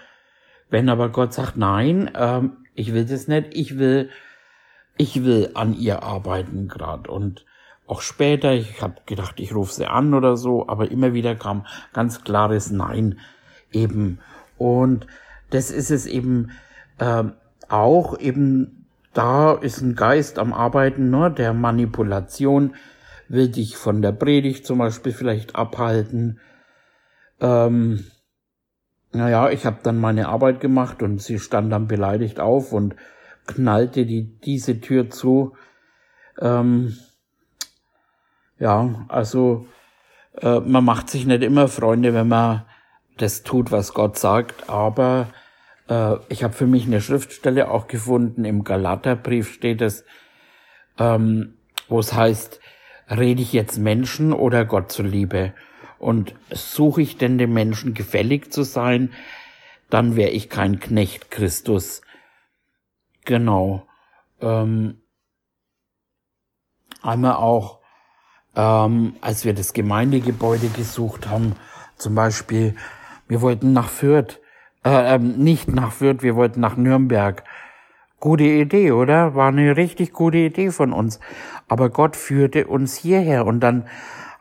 wenn 0.72 0.90
aber 0.90 1.10
Gott 1.10 1.34
sagt, 1.34 1.58
nein, 1.58 2.10
ähm, 2.16 2.58
ich 2.78 2.94
will 2.94 3.06
das 3.06 3.28
nicht, 3.28 3.48
ich 3.52 3.80
will, 3.80 4.10
ich 4.98 5.24
will 5.24 5.50
an 5.56 5.74
ihr 5.74 6.04
arbeiten 6.04 6.68
gerade. 6.68 7.10
Und 7.10 7.44
auch 7.88 8.02
später, 8.02 8.54
ich 8.54 8.82
habe 8.82 9.02
gedacht, 9.06 9.40
ich 9.40 9.54
rufe 9.54 9.74
sie 9.74 9.88
an 9.88 10.14
oder 10.14 10.38
so, 10.38 10.68
aber 10.70 10.92
immer 10.92 11.14
wieder 11.14 11.36
kam 11.36 11.66
ganz 11.92 12.24
klares 12.24 12.70
Nein 12.70 13.20
eben. 13.72 14.20
Und 14.60 15.08
das 15.50 15.72
ist 15.72 15.90
es 15.90 16.06
eben 16.06 16.52
äh, 17.00 17.24
auch 17.68 18.20
eben, 18.20 18.86
da 19.14 19.54
ist 19.54 19.82
ein 19.82 19.96
Geist 19.96 20.38
am 20.38 20.54
Arbeiten, 20.54 21.10
ne, 21.10 21.32
der 21.32 21.54
Manipulation, 21.54 22.76
will 23.28 23.50
dich 23.50 23.76
von 23.76 24.04
der 24.04 24.12
Predigt 24.12 24.68
zum 24.68 24.78
Beispiel 24.78 25.14
vielleicht 25.14 25.56
abhalten. 25.56 26.40
Ähm, 27.42 28.06
naja, 29.18 29.50
ich 29.50 29.66
habe 29.66 29.80
dann 29.84 29.98
meine 29.98 30.30
Arbeit 30.30 30.60
gemacht 30.60 31.02
und 31.02 31.22
sie 31.22 31.40
stand 31.40 31.72
dann 31.72 31.88
beleidigt 31.88 32.40
auf 32.40 32.72
und 32.72 32.96
knallte 33.46 34.06
die, 34.06 34.40
diese 34.40 34.80
Tür 34.80 35.10
zu. 35.10 35.56
Ähm, 36.40 36.96
ja, 38.60 39.06
also 39.08 39.68
äh, 40.42 40.60
man 40.60 40.86
macht 40.86 41.10
sich 41.10 41.26
nicht 41.26 41.44
immer 41.44 41.68
Freunde, 41.68 42.14
wenn 42.14 42.28
man 42.28 42.66
das 43.18 43.44
tut, 43.44 43.72
was 43.72 43.94
Gott 43.94 44.18
sagt, 44.18 44.70
aber 44.70 45.30
äh, 45.90 46.16
ich 46.30 46.44
habe 46.44 46.54
für 46.54 46.68
mich 46.68 46.86
eine 46.86 47.02
Schriftstelle 47.02 47.72
auch 47.72 47.88
gefunden, 47.88 48.46
im 48.46 48.64
Galaterbrief 48.64 49.52
steht 49.52 49.82
es, 49.82 50.06
ähm, 51.00 51.58
wo 51.88 52.00
es 52.00 52.14
heißt, 52.14 52.60
rede 53.10 53.42
ich 53.42 53.54
jetzt 53.54 53.78
Menschen 53.78 54.34
oder 54.34 54.66
Gott 54.66 54.92
zuliebe? 54.92 55.54
Und 56.00 56.36
suche 56.52 57.02
ich 57.02 57.18
denn 57.18 57.38
dem 57.38 57.54
Menschen 57.54 57.94
gefällig 57.94 58.52
zu 58.52 58.64
sein, 58.64 59.12
dann 59.90 60.16
wäre 60.16 60.30
ich 60.30 60.50
kein 60.50 60.80
Knecht 60.80 61.32
Christus. 61.32 62.02
Genau. 63.26 63.88
Ähm, 64.42 65.02
einmal 67.02 67.36
auch, 67.36 67.80
ähm, 68.56 69.16
als 69.22 69.46
wir 69.46 69.54
das 69.54 69.74
Gemeindegebäude 69.74 70.68
gesucht 70.70 71.28
haben, 71.28 71.56
zum 71.98 72.16
Beispiel, 72.16 72.76
wir 73.28 73.42
wollten 73.42 73.74
nach 73.74 73.90
Fürth, 73.90 74.40
äh, 74.86 75.16
ähm, 75.16 75.38
nicht 75.38 75.68
nach 75.68 75.92
Fürth, 75.92 76.22
wir 76.22 76.36
wollten 76.36 76.60
nach 76.60 76.78
Nürnberg. 76.78 77.44
Gute 78.20 78.46
Idee, 78.46 78.92
oder? 78.92 79.36
War 79.36 79.50
eine 79.50 79.78
richtig 79.78 80.12
gute 80.14 80.38
Idee 80.38 80.72
von 80.72 80.92
uns. 80.92 81.20
Aber 81.68 81.90
Gott 81.90 82.16
führte 82.16 82.68
uns 82.68 82.96
hierher 82.96 83.46
und 83.46 83.60
dann 83.60 83.88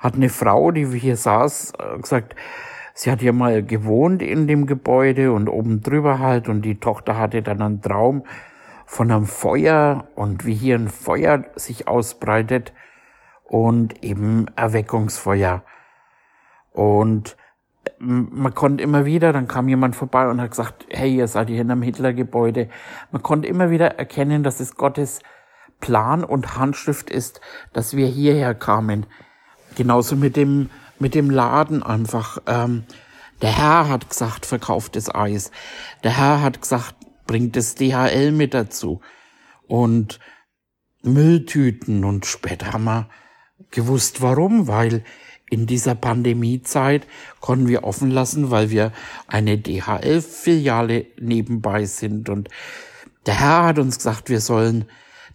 hat 0.06 0.14
eine 0.14 0.28
Frau, 0.28 0.70
die 0.70 0.86
hier 0.98 1.16
saß, 1.16 1.74
äh, 1.78 1.98
gesagt, 1.98 2.34
sie 2.94 3.10
hat 3.10 3.20
ja 3.20 3.32
mal 3.32 3.62
gewohnt 3.62 4.22
in 4.22 4.46
dem 4.46 4.66
Gebäude 4.66 5.32
und 5.32 5.48
oben 5.48 5.82
drüber 5.82 6.18
halt 6.18 6.48
und 6.48 6.62
die 6.62 6.80
Tochter 6.80 7.18
hatte 7.18 7.42
dann 7.42 7.60
einen 7.60 7.82
Traum 7.82 8.24
von 8.86 9.10
einem 9.10 9.26
Feuer 9.26 10.08
und 10.14 10.46
wie 10.46 10.54
hier 10.54 10.76
ein 10.76 10.88
Feuer 10.88 11.44
sich 11.56 11.88
ausbreitet 11.88 12.72
und 13.44 14.02
eben 14.02 14.46
Erweckungsfeuer. 14.56 15.62
Und 16.72 17.36
man 17.98 18.54
konnte 18.54 18.82
immer 18.82 19.04
wieder, 19.04 19.32
dann 19.32 19.48
kam 19.48 19.68
jemand 19.68 19.96
vorbei 19.96 20.28
und 20.28 20.40
hat 20.40 20.50
gesagt, 20.50 20.86
hey, 20.90 21.14
ihr 21.16 21.28
seid 21.28 21.48
hier 21.48 21.60
in 21.60 21.70
einem 21.70 21.82
Hitlergebäude. 21.82 22.68
Man 23.10 23.22
konnte 23.22 23.48
immer 23.48 23.70
wieder 23.70 23.98
erkennen, 23.98 24.42
dass 24.42 24.60
es 24.60 24.76
Gottes 24.76 25.20
Plan 25.80 26.24
und 26.24 26.56
Handschrift 26.56 27.10
ist, 27.10 27.40
dass 27.72 27.96
wir 27.96 28.06
hierher 28.06 28.54
kamen. 28.54 29.06
Genauso 29.76 30.16
mit 30.16 30.36
dem, 30.36 30.70
mit 30.98 31.14
dem 31.14 31.30
Laden 31.30 31.82
einfach. 31.82 32.38
Ähm, 32.46 32.84
der 33.42 33.56
Herr 33.56 33.88
hat 33.88 34.08
gesagt, 34.08 34.46
verkauft 34.46 34.96
das 34.96 35.14
Eis. 35.14 35.50
Der 36.02 36.16
Herr 36.16 36.40
hat 36.42 36.62
gesagt, 36.62 36.94
bringt 37.26 37.54
das 37.54 37.74
DHL 37.74 38.32
mit 38.32 38.54
dazu. 38.54 39.02
Und 39.68 40.18
Mülltüten. 41.02 42.04
Und 42.04 42.24
später 42.24 42.72
haben 42.72 42.84
wir 42.84 43.08
gewusst, 43.70 44.22
warum, 44.22 44.66
weil 44.66 45.04
in 45.50 45.66
dieser 45.66 45.94
Pandemiezeit 45.94 47.06
konnten 47.40 47.68
wir 47.68 47.84
offen 47.84 48.10
lassen, 48.10 48.50
weil 48.50 48.70
wir 48.70 48.92
eine 49.28 49.58
DHL-Filiale 49.58 51.06
nebenbei 51.20 51.84
sind. 51.84 52.30
Und 52.30 52.48
der 53.26 53.38
Herr 53.38 53.64
hat 53.64 53.78
uns 53.78 53.98
gesagt, 53.98 54.30
wir 54.30 54.40
sollen 54.40 54.86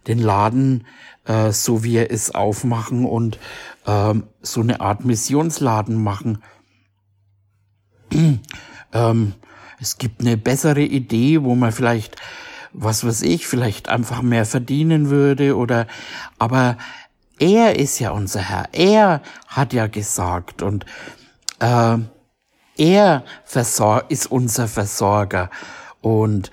den 0.08 0.18
Laden 0.18 0.84
äh, 1.26 1.52
so 1.52 1.84
wie 1.84 1.96
er 1.96 2.10
ist 2.10 2.34
aufmachen 2.34 3.04
und 3.04 3.38
ähm, 3.86 4.24
so 4.40 4.60
eine 4.60 4.80
Art 4.80 5.04
Missionsladen 5.04 6.02
machen. 6.02 6.42
ähm, 8.92 9.34
es 9.80 9.98
gibt 9.98 10.20
eine 10.20 10.36
bessere 10.36 10.82
Idee, 10.82 11.42
wo 11.42 11.54
man 11.54 11.72
vielleicht, 11.72 12.16
was 12.72 13.04
weiß 13.04 13.22
ich, 13.22 13.46
vielleicht 13.46 13.88
einfach 13.88 14.22
mehr 14.22 14.44
verdienen 14.44 15.10
würde 15.10 15.56
oder, 15.56 15.86
aber 16.38 16.76
er 17.38 17.76
ist 17.78 17.98
ja 17.98 18.10
unser 18.12 18.40
Herr. 18.40 18.68
Er 18.72 19.22
hat 19.48 19.72
ja 19.72 19.88
gesagt 19.88 20.62
und 20.62 20.86
äh, 21.58 21.98
er 22.76 23.24
ist 24.08 24.30
unser 24.30 24.68
Versorger 24.68 25.50
und 26.00 26.50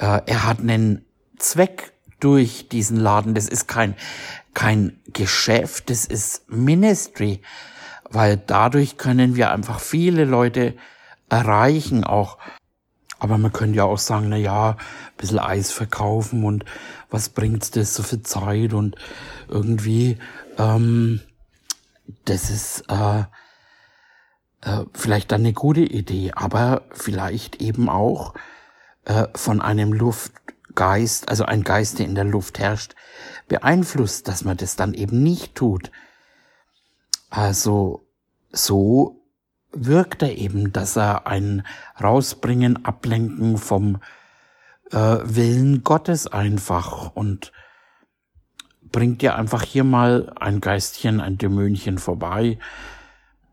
äh, 0.00 0.20
er 0.26 0.46
hat 0.46 0.58
einen 0.58 1.04
Zweck 1.38 1.92
durch 2.20 2.68
diesen 2.68 2.96
Laden. 2.96 3.34
Das 3.34 3.48
ist 3.48 3.68
kein 3.68 3.94
kein 4.54 5.00
Geschäft, 5.12 5.90
das 5.90 6.04
ist 6.04 6.50
Ministry. 6.50 7.40
weil 8.12 8.36
dadurch 8.36 8.96
können 8.98 9.36
wir 9.36 9.50
einfach 9.50 9.80
viele 9.80 10.24
Leute 10.24 10.74
erreichen 11.28 12.04
auch. 12.04 12.38
Aber 13.18 13.38
man 13.38 13.52
könnte 13.52 13.78
ja 13.78 13.84
auch 13.84 13.98
sagen, 13.98 14.28
na 14.28 14.36
ja, 14.36 14.70
ein 14.70 14.76
bisschen 15.16 15.38
Eis 15.38 15.70
verkaufen 15.70 16.44
und 16.44 16.64
was 17.08 17.28
bringt's 17.28 17.70
das 17.70 17.94
so 17.94 18.02
viel 18.02 18.22
Zeit 18.22 18.72
und 18.72 18.96
irgendwie, 19.48 20.18
ähm, 20.58 21.20
das 22.24 22.50
ist 22.50 22.84
äh, 22.88 23.20
äh, 24.62 24.84
vielleicht 24.92 25.30
dann 25.32 25.42
eine 25.42 25.52
gute 25.52 25.82
Idee, 25.82 26.32
aber 26.34 26.82
vielleicht 26.90 27.62
eben 27.62 27.88
auch 27.88 28.34
äh, 29.04 29.28
von 29.34 29.62
einem 29.62 29.92
Luftgeist, 29.92 31.28
also 31.28 31.44
ein 31.44 31.62
Geist, 31.62 32.00
der 32.00 32.06
in 32.06 32.16
der 32.16 32.24
Luft 32.24 32.58
herrscht, 32.58 32.94
beeinflusst, 33.52 34.28
dass 34.28 34.44
man 34.44 34.56
das 34.56 34.76
dann 34.76 34.94
eben 34.94 35.22
nicht 35.22 35.54
tut. 35.54 35.90
Also 37.28 38.00
so 38.50 39.20
wirkt 39.72 40.22
er 40.22 40.38
eben, 40.38 40.72
dass 40.72 40.96
er 40.96 41.26
ein 41.26 41.62
Rausbringen, 42.02 42.86
Ablenken 42.86 43.58
vom 43.58 44.00
äh, 44.90 44.96
Willen 44.96 45.84
Gottes 45.84 46.26
einfach 46.26 47.14
und 47.14 47.52
bringt 48.90 49.20
dir 49.20 49.36
einfach 49.36 49.64
hier 49.64 49.84
mal 49.84 50.32
ein 50.36 50.62
Geistchen, 50.62 51.20
ein 51.20 51.36
Dämönchen 51.36 51.98
vorbei. 51.98 52.58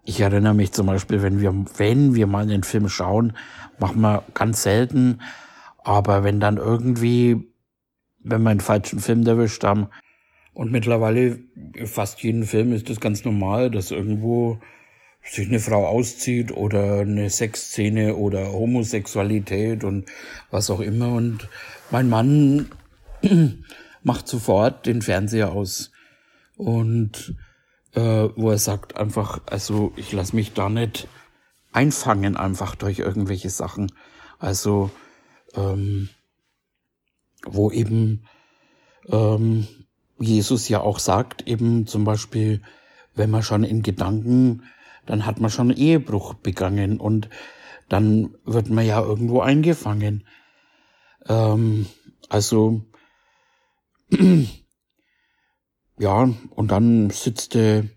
Ich 0.06 0.22
erinnere 0.22 0.54
mich 0.54 0.72
zum 0.72 0.88
Beispiel, 0.88 1.22
wenn 1.22 1.42
wir, 1.42 1.54
wenn 1.76 2.16
wir 2.16 2.26
mal 2.26 2.48
den 2.48 2.64
Film 2.64 2.88
schauen, 2.88 3.34
machen 3.80 4.00
wir 4.00 4.24
ganz 4.34 4.64
selten, 4.64 5.20
aber 5.84 6.24
wenn 6.24 6.40
dann 6.40 6.56
irgendwie, 6.56 7.49
wenn 8.30 8.44
wir 8.44 8.50
einen 8.50 8.60
falschen 8.60 9.00
Film 9.00 9.26
erwischt 9.26 9.64
haben, 9.64 9.90
und 10.60 10.74
mittlerweile 10.74 11.40
fast 11.86 12.22
jeden 12.22 12.44
Film 12.44 12.74
ist 12.74 12.90
das 12.90 13.00
ganz 13.00 13.24
normal, 13.24 13.72
dass 13.72 13.92
irgendwo 13.92 14.60
sich 15.24 15.48
eine 15.48 15.60
Frau 15.60 15.88
auszieht 15.88 16.52
oder 16.52 17.00
eine 17.00 17.30
Sexszene 17.30 18.16
oder 18.16 18.52
Homosexualität 18.52 19.86
und 19.86 20.10
was 20.52 20.70
auch 20.70 20.82
immer. 20.82 21.14
Und 21.14 21.48
mein 21.92 22.10
Mann 22.10 22.72
macht 24.04 24.28
sofort 24.28 24.86
den 24.86 25.02
Fernseher 25.02 25.54
aus 25.54 25.92
und 26.58 27.36
äh, 27.94 28.02
wo 28.36 28.52
er 28.52 28.58
sagt 28.58 28.98
einfach, 28.98 29.42
also 29.46 29.94
ich 29.96 30.12
lasse 30.12 30.36
mich 30.36 30.54
da 30.54 30.68
nicht 30.68 31.08
einfangen 31.72 32.36
einfach 32.36 32.76
durch 32.76 33.00
irgendwelche 33.00 33.50
Sachen. 33.50 33.92
Also 34.40 34.92
ähm, 35.56 36.10
wo 37.46 37.72
eben 37.72 38.24
ähm, 39.10 39.68
Jesus 40.20 40.68
ja 40.70 40.82
auch 40.82 41.00
sagt, 41.00 41.48
eben 41.48 41.88
zum 41.88 42.04
Beispiel, 42.04 42.62
wenn 43.16 43.30
man 43.30 43.44
schon 43.44 43.64
in 43.64 43.82
Gedanken, 43.82 44.64
dann 45.06 45.26
hat 45.26 45.40
man 45.40 45.50
schon 45.50 45.72
Ehebruch 45.72 46.36
begangen 46.36 47.00
und 47.00 47.30
dann 47.88 48.36
wird 48.46 48.70
man 48.70 48.86
ja 48.86 49.02
irgendwo 49.02 49.42
eingefangen. 49.42 50.28
Ähm, 51.28 51.88
also 52.30 52.82
ja, 55.98 56.30
und 56.50 56.72
dann 56.72 57.10
sitzt 57.10 57.56
du 57.56 57.90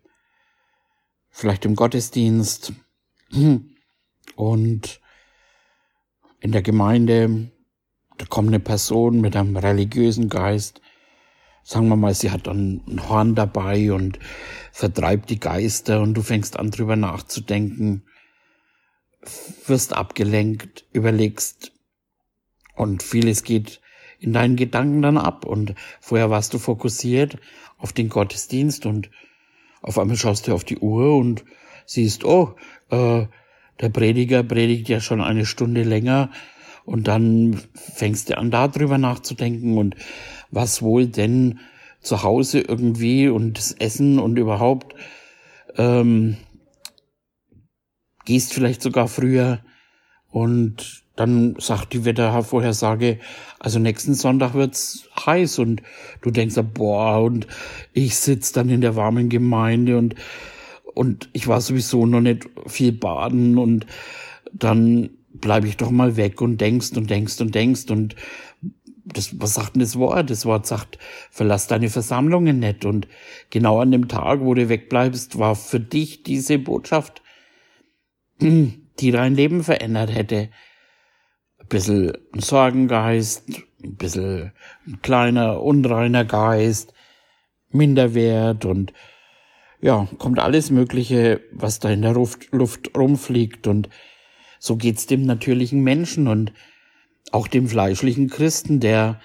vielleicht 1.30 1.64
im 1.64 1.74
Gottesdienst 1.74 2.72
und 4.36 5.00
in 6.40 6.52
der 6.52 6.62
Gemeinde, 6.62 7.50
da 8.18 8.26
kommt 8.26 8.48
eine 8.48 8.60
Person 8.60 9.20
mit 9.20 9.36
einem 9.36 9.56
religiösen 9.56 10.28
Geist, 10.28 10.80
sagen 11.62 11.88
wir 11.88 11.96
mal, 11.96 12.14
sie 12.14 12.30
hat 12.30 12.46
dann 12.46 12.82
ein 12.86 13.08
Horn 13.08 13.34
dabei 13.34 13.92
und 13.92 14.18
vertreibt 14.72 15.30
die 15.30 15.40
Geister 15.40 16.00
und 16.00 16.14
du 16.14 16.22
fängst 16.22 16.58
an 16.58 16.70
drüber 16.70 16.96
nachzudenken, 16.96 18.04
wirst 19.66 19.92
abgelenkt, 19.92 20.84
überlegst 20.92 21.72
und 22.74 23.02
vieles 23.02 23.44
geht 23.44 23.80
in 24.18 24.32
deinen 24.32 24.56
Gedanken 24.56 25.02
dann 25.02 25.18
ab. 25.18 25.44
Und 25.44 25.74
vorher 26.00 26.30
warst 26.30 26.54
du 26.54 26.58
fokussiert 26.58 27.38
auf 27.78 27.92
den 27.92 28.08
Gottesdienst 28.08 28.86
und 28.86 29.10
auf 29.82 29.98
einmal 29.98 30.16
schaust 30.16 30.46
du 30.46 30.54
auf 30.54 30.64
die 30.64 30.78
Uhr 30.78 31.16
und 31.16 31.44
siehst, 31.86 32.24
oh, 32.24 32.54
äh, 32.90 33.26
der 33.80 33.88
Prediger 33.88 34.42
predigt 34.44 34.88
ja 34.88 35.00
schon 35.00 35.20
eine 35.20 35.44
Stunde 35.44 35.82
länger 35.82 36.30
und 36.84 37.08
dann 37.08 37.60
fängst 37.74 38.30
du 38.30 38.38
an, 38.38 38.50
darüber 38.50 38.98
nachzudenken 38.98 39.78
und 39.78 39.96
was 40.50 40.82
wohl 40.82 41.06
denn 41.06 41.60
zu 42.00 42.22
Hause 42.22 42.60
irgendwie 42.60 43.28
und 43.28 43.58
das 43.58 43.72
Essen 43.72 44.18
und 44.18 44.36
überhaupt 44.38 44.94
ähm, 45.76 46.36
gehst 48.24 48.52
vielleicht 48.52 48.82
sogar 48.82 49.08
früher. 49.08 49.60
Und 50.28 51.04
dann 51.14 51.56
sagt 51.58 51.92
die 51.92 52.04
Wettervorhersage, 52.04 53.18
also 53.58 53.78
nächsten 53.78 54.14
Sonntag 54.14 54.54
wird's 54.54 55.08
heiß 55.24 55.58
und 55.58 55.82
du 56.22 56.30
denkst, 56.30 56.56
boah, 56.74 57.22
und 57.22 57.46
ich 57.92 58.16
sitz 58.16 58.52
dann 58.52 58.70
in 58.70 58.80
der 58.80 58.96
warmen 58.96 59.28
Gemeinde 59.28 59.98
und 59.98 60.14
und 60.94 61.30
ich 61.32 61.48
war 61.48 61.60
sowieso 61.62 62.04
noch 62.04 62.20
nicht 62.20 62.48
viel 62.66 62.92
baden 62.92 63.56
und 63.56 63.86
dann 64.52 65.10
bleibe 65.42 65.68
ich 65.68 65.76
doch 65.76 65.90
mal 65.90 66.16
weg 66.16 66.40
und 66.40 66.58
denkst 66.58 66.92
und 66.96 67.10
denkst 67.10 67.38
und 67.42 67.54
denkst 67.54 67.90
und 67.90 68.16
das, 69.04 69.38
was 69.40 69.54
sagt 69.54 69.74
denn 69.74 69.80
das 69.80 69.98
Wort? 69.98 70.30
Das 70.30 70.46
Wort 70.46 70.66
sagt, 70.66 70.98
verlass 71.30 71.66
deine 71.66 71.90
Versammlungen 71.90 72.60
nicht. 72.60 72.84
Und 72.84 73.08
genau 73.50 73.80
an 73.80 73.90
dem 73.90 74.08
Tag, 74.08 74.40
wo 74.40 74.54
du 74.54 74.68
wegbleibst, 74.68 75.38
war 75.38 75.56
für 75.56 75.80
dich 75.80 76.22
diese 76.22 76.58
Botschaft, 76.58 77.20
die 78.40 79.10
dein 79.10 79.34
Leben 79.34 79.64
verändert 79.64 80.14
hätte. 80.14 80.50
Ein 81.58 81.68
bisschen 81.68 82.12
ein 82.32 82.40
Sorgengeist, 82.40 83.44
ein 83.82 83.96
bisschen 83.96 84.52
ein 84.86 85.02
kleiner, 85.02 85.60
unreiner 85.60 86.24
Geist, 86.24 86.94
Minderwert 87.70 88.64
und 88.64 88.92
ja, 89.80 90.06
kommt 90.18 90.38
alles 90.38 90.70
Mögliche, 90.70 91.40
was 91.50 91.80
da 91.80 91.90
in 91.90 92.02
der 92.02 92.12
Luft, 92.12 92.52
Luft 92.52 92.96
rumfliegt 92.96 93.66
und 93.66 93.88
so 94.64 94.76
geht's 94.76 95.06
dem 95.06 95.26
natürlichen 95.26 95.80
Menschen 95.80 96.28
und 96.28 96.52
auch 97.32 97.48
dem 97.48 97.66
fleischlichen 97.66 98.30
Christen, 98.30 98.78
der 98.78 99.20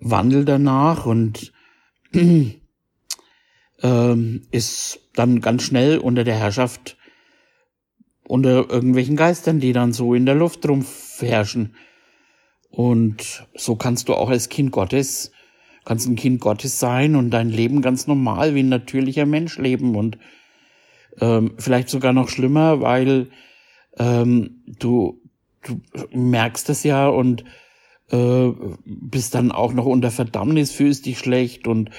wandelt 0.00 0.48
danach 0.48 1.04
und 1.04 1.52
ähm, 3.82 4.42
ist 4.50 5.00
dann 5.14 5.42
ganz 5.42 5.64
schnell 5.64 5.98
unter 5.98 6.24
der 6.24 6.36
Herrschaft, 6.36 6.96
unter 8.24 8.70
irgendwelchen 8.70 9.16
Geistern, 9.16 9.60
die 9.60 9.74
dann 9.74 9.92
so 9.92 10.14
in 10.14 10.24
der 10.24 10.34
Luft 10.34 10.66
rumherrschen. 10.66 11.74
Und 12.70 13.46
so 13.54 13.76
kannst 13.76 14.08
du 14.08 14.14
auch 14.14 14.30
als 14.30 14.48
Kind 14.48 14.72
Gottes, 14.72 15.30
kannst 15.84 16.08
ein 16.08 16.16
Kind 16.16 16.40
Gottes 16.40 16.80
sein 16.80 17.16
und 17.16 17.28
dein 17.32 17.50
Leben 17.50 17.82
ganz 17.82 18.06
normal 18.06 18.54
wie 18.54 18.62
ein 18.62 18.70
natürlicher 18.70 19.26
Mensch 19.26 19.58
leben 19.58 19.94
und 19.94 20.16
ähm, 21.20 21.52
vielleicht 21.58 21.90
sogar 21.90 22.14
noch 22.14 22.30
schlimmer, 22.30 22.80
weil 22.80 23.28
ähm, 23.98 24.62
du 24.66 25.20
du 25.62 25.80
merkst 26.12 26.70
es 26.70 26.84
ja 26.84 27.08
und 27.08 27.44
äh, 28.10 28.50
bist 28.84 29.34
dann 29.34 29.52
auch 29.52 29.72
noch 29.72 29.86
unter 29.86 30.10
Verdammnis, 30.10 30.72
fühlst 30.72 31.06
dich 31.06 31.18
schlecht 31.18 31.66
und 31.66 31.90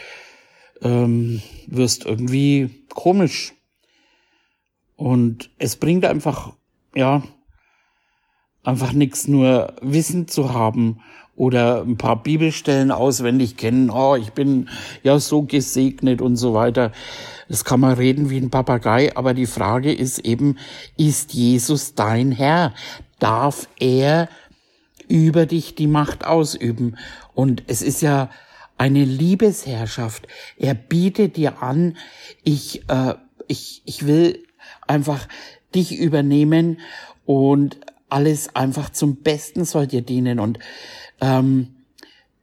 ähm, 0.82 1.42
wirst 1.68 2.06
irgendwie 2.06 2.86
komisch. 2.90 3.54
Und 4.96 5.50
es 5.58 5.76
bringt 5.76 6.06
einfach, 6.06 6.54
ja, 6.96 7.24
einfach 8.64 8.92
nichts, 8.92 9.28
nur 9.28 9.76
Wissen 9.82 10.28
zu 10.28 10.54
haben 10.54 11.02
oder 11.40 11.82
ein 11.82 11.98
paar 11.98 12.22
Bibelstellen 12.22 12.92
auswendig 12.92 13.58
kennen. 13.58 13.90
Oh, 13.90 14.16
ich 14.16 14.34
bin 14.34 14.70
ja 15.02 15.20
so 15.20 15.42
gesegnet 15.42 16.22
und 16.22 16.36
so 16.36 16.54
weiter. 16.54 16.92
Das 17.48 17.66
kann 17.66 17.80
man 17.80 17.94
reden 17.94 18.30
wie 18.30 18.38
ein 18.38 18.52
Papagei, 18.52 19.16
aber 19.16 19.34
die 19.34 19.48
Frage 19.48 19.92
ist 19.92 20.20
eben, 20.20 20.58
ist 20.98 21.34
Jesus 21.34 21.96
dein 21.96 22.32
Herr? 22.32 22.74
darf 23.20 23.68
er 23.80 24.30
über 25.08 25.46
dich 25.46 25.76
die 25.76 25.88
Macht 25.88 26.26
ausüben. 26.26 26.98
Und 27.34 27.64
es 27.68 27.82
ist 27.82 28.02
ja 28.02 28.30
eine 28.78 29.04
Liebesherrschaft. 29.04 30.28
Er 30.58 30.74
bietet 30.74 31.36
dir 31.36 31.62
an, 31.62 31.98
ich, 32.44 32.90
äh, 32.90 33.16
ich, 33.48 33.82
ich 33.86 34.08
will 34.08 34.44
einfach 34.88 35.28
dich 35.76 35.98
übernehmen 35.98 36.80
und 37.26 37.80
alles 38.10 38.56
einfach 38.56 38.90
zum 38.90 39.18
Besten 39.18 39.66
soll 39.66 39.88
dir 39.88 40.02
dienen. 40.02 40.40
Und 40.40 40.60
ähm, 41.22 41.76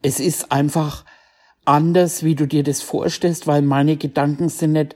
es 0.02 0.20
ist 0.20 0.52
einfach 0.52 1.04
anders, 1.64 2.22
wie 2.22 2.34
du 2.34 2.46
dir 2.46 2.62
das 2.62 2.82
vorstellst, 2.82 3.46
weil 3.46 3.62
meine 3.62 3.96
Gedanken 3.96 4.48
sind 4.48 4.72
nicht 4.72 4.94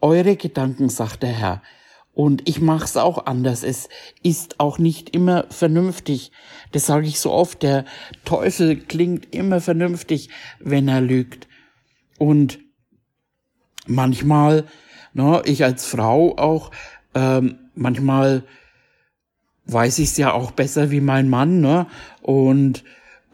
eure 0.00 0.36
Gedanken, 0.36 0.88
sagt 0.88 1.22
der 1.22 1.32
Herr. 1.32 1.62
Und 2.12 2.48
ich 2.48 2.60
mache 2.62 2.84
es 2.84 2.96
auch 2.96 3.26
anders. 3.26 3.62
Es 3.62 3.90
ist 4.22 4.58
auch 4.58 4.78
nicht 4.78 5.14
immer 5.14 5.44
vernünftig. 5.50 6.32
Das 6.72 6.86
sage 6.86 7.06
ich 7.06 7.20
so 7.20 7.30
oft. 7.30 7.62
Der 7.62 7.84
Teufel 8.24 8.76
klingt 8.76 9.34
immer 9.34 9.60
vernünftig, 9.60 10.30
wenn 10.58 10.88
er 10.88 11.02
lügt. 11.02 11.46
Und 12.18 12.58
manchmal 13.86 14.64
ne, 15.12 15.42
ich 15.44 15.62
als 15.62 15.84
Frau 15.84 16.38
auch 16.38 16.70
ähm, 17.14 17.58
manchmal 17.74 18.44
weiß 19.66 19.98
ich 19.98 20.10
es 20.10 20.16
ja 20.16 20.32
auch 20.32 20.52
besser 20.52 20.90
wie 20.90 21.00
mein 21.00 21.28
Mann, 21.28 21.60
ne? 21.60 21.86
Und 22.22 22.84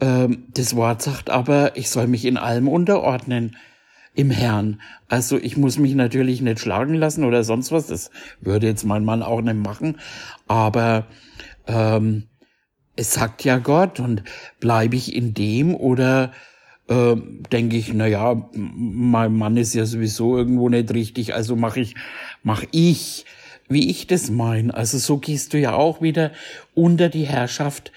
ähm, 0.01 0.45
das 0.53 0.75
Wort 0.75 1.01
sagt 1.01 1.29
aber, 1.29 1.75
ich 1.77 1.89
soll 1.89 2.07
mich 2.07 2.25
in 2.25 2.37
allem 2.37 2.67
unterordnen 2.67 3.55
im 4.15 4.29
Herrn. 4.29 4.81
Also 5.07 5.37
ich 5.37 5.57
muss 5.57 5.79
mich 5.79 5.95
natürlich 5.95 6.41
nicht 6.41 6.59
schlagen 6.59 6.93
lassen 6.93 7.23
oder 7.23 7.43
sonst 7.43 7.71
was. 7.71 7.87
Das 7.87 8.11
würde 8.41 8.67
jetzt 8.67 8.83
mein 8.83 9.05
Mann 9.05 9.23
auch 9.23 9.41
nicht 9.41 9.55
machen. 9.55 9.97
Aber 10.47 11.07
ähm, 11.67 12.27
es 12.95 13.13
sagt 13.13 13.43
ja 13.43 13.57
Gott 13.57 13.99
und 13.99 14.23
bleibe 14.59 14.95
ich 14.95 15.15
in 15.15 15.33
dem 15.33 15.75
oder 15.75 16.31
äh, 16.87 17.15
denke 17.51 17.77
ich, 17.77 17.93
na 17.93 18.07
ja, 18.07 18.49
mein 18.53 19.35
Mann 19.35 19.57
ist 19.57 19.73
ja 19.73 19.85
sowieso 19.85 20.37
irgendwo 20.37 20.69
nicht 20.69 20.93
richtig, 20.93 21.33
also 21.33 21.55
mache 21.55 21.79
ich, 21.79 21.95
mach 22.43 22.63
ich, 22.71 23.25
wie 23.69 23.89
ich 23.89 24.05
das 24.07 24.29
meine. 24.29 24.73
Also 24.73 24.97
so 24.97 25.17
gehst 25.17 25.53
du 25.53 25.59
ja 25.59 25.73
auch 25.73 26.01
wieder 26.01 26.31
unter 26.75 27.09
die 27.09 27.25
Herrschaft 27.25 27.91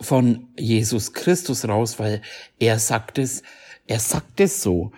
von 0.00 0.48
Jesus 0.58 1.12
Christus 1.12 1.66
raus, 1.66 1.98
weil 1.98 2.22
er 2.58 2.78
sagt 2.78 3.18
es, 3.18 3.42
er 3.86 4.00
sagt 4.00 4.40
es 4.40 4.62
so. 4.62 4.92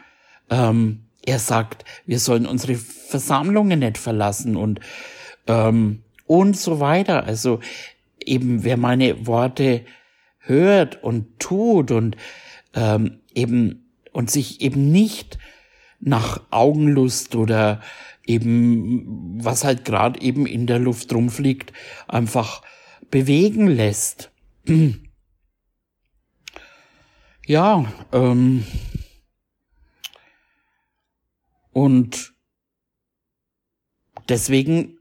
Ähm, 0.50 1.04
er 1.24 1.38
sagt, 1.38 1.84
wir 2.06 2.18
sollen 2.18 2.46
unsere 2.46 2.74
Versammlungen 2.74 3.80
nicht 3.80 3.98
verlassen 3.98 4.56
und 4.56 4.80
ähm, 5.46 6.02
und 6.26 6.56
so 6.56 6.80
weiter. 6.80 7.24
Also 7.24 7.60
eben 8.24 8.64
wer 8.64 8.76
meine 8.76 9.26
Worte 9.26 9.84
hört 10.38 11.02
und 11.02 11.38
tut 11.38 11.90
und 11.90 12.16
ähm, 12.74 13.20
eben 13.34 13.90
und 14.12 14.30
sich 14.30 14.60
eben 14.60 14.90
nicht 14.90 15.38
nach 16.00 16.42
Augenlust 16.50 17.34
oder 17.34 17.80
eben 18.26 19.42
was 19.42 19.64
halt 19.64 19.84
gerade 19.84 20.20
eben 20.20 20.46
in 20.46 20.66
der 20.66 20.78
Luft 20.78 21.12
rumfliegt, 21.12 21.72
einfach 22.06 22.62
bewegen 23.10 23.66
lässt. 23.66 24.30
Ja, 27.46 27.90
ähm, 28.12 28.66
und 31.72 32.34
deswegen 34.28 34.98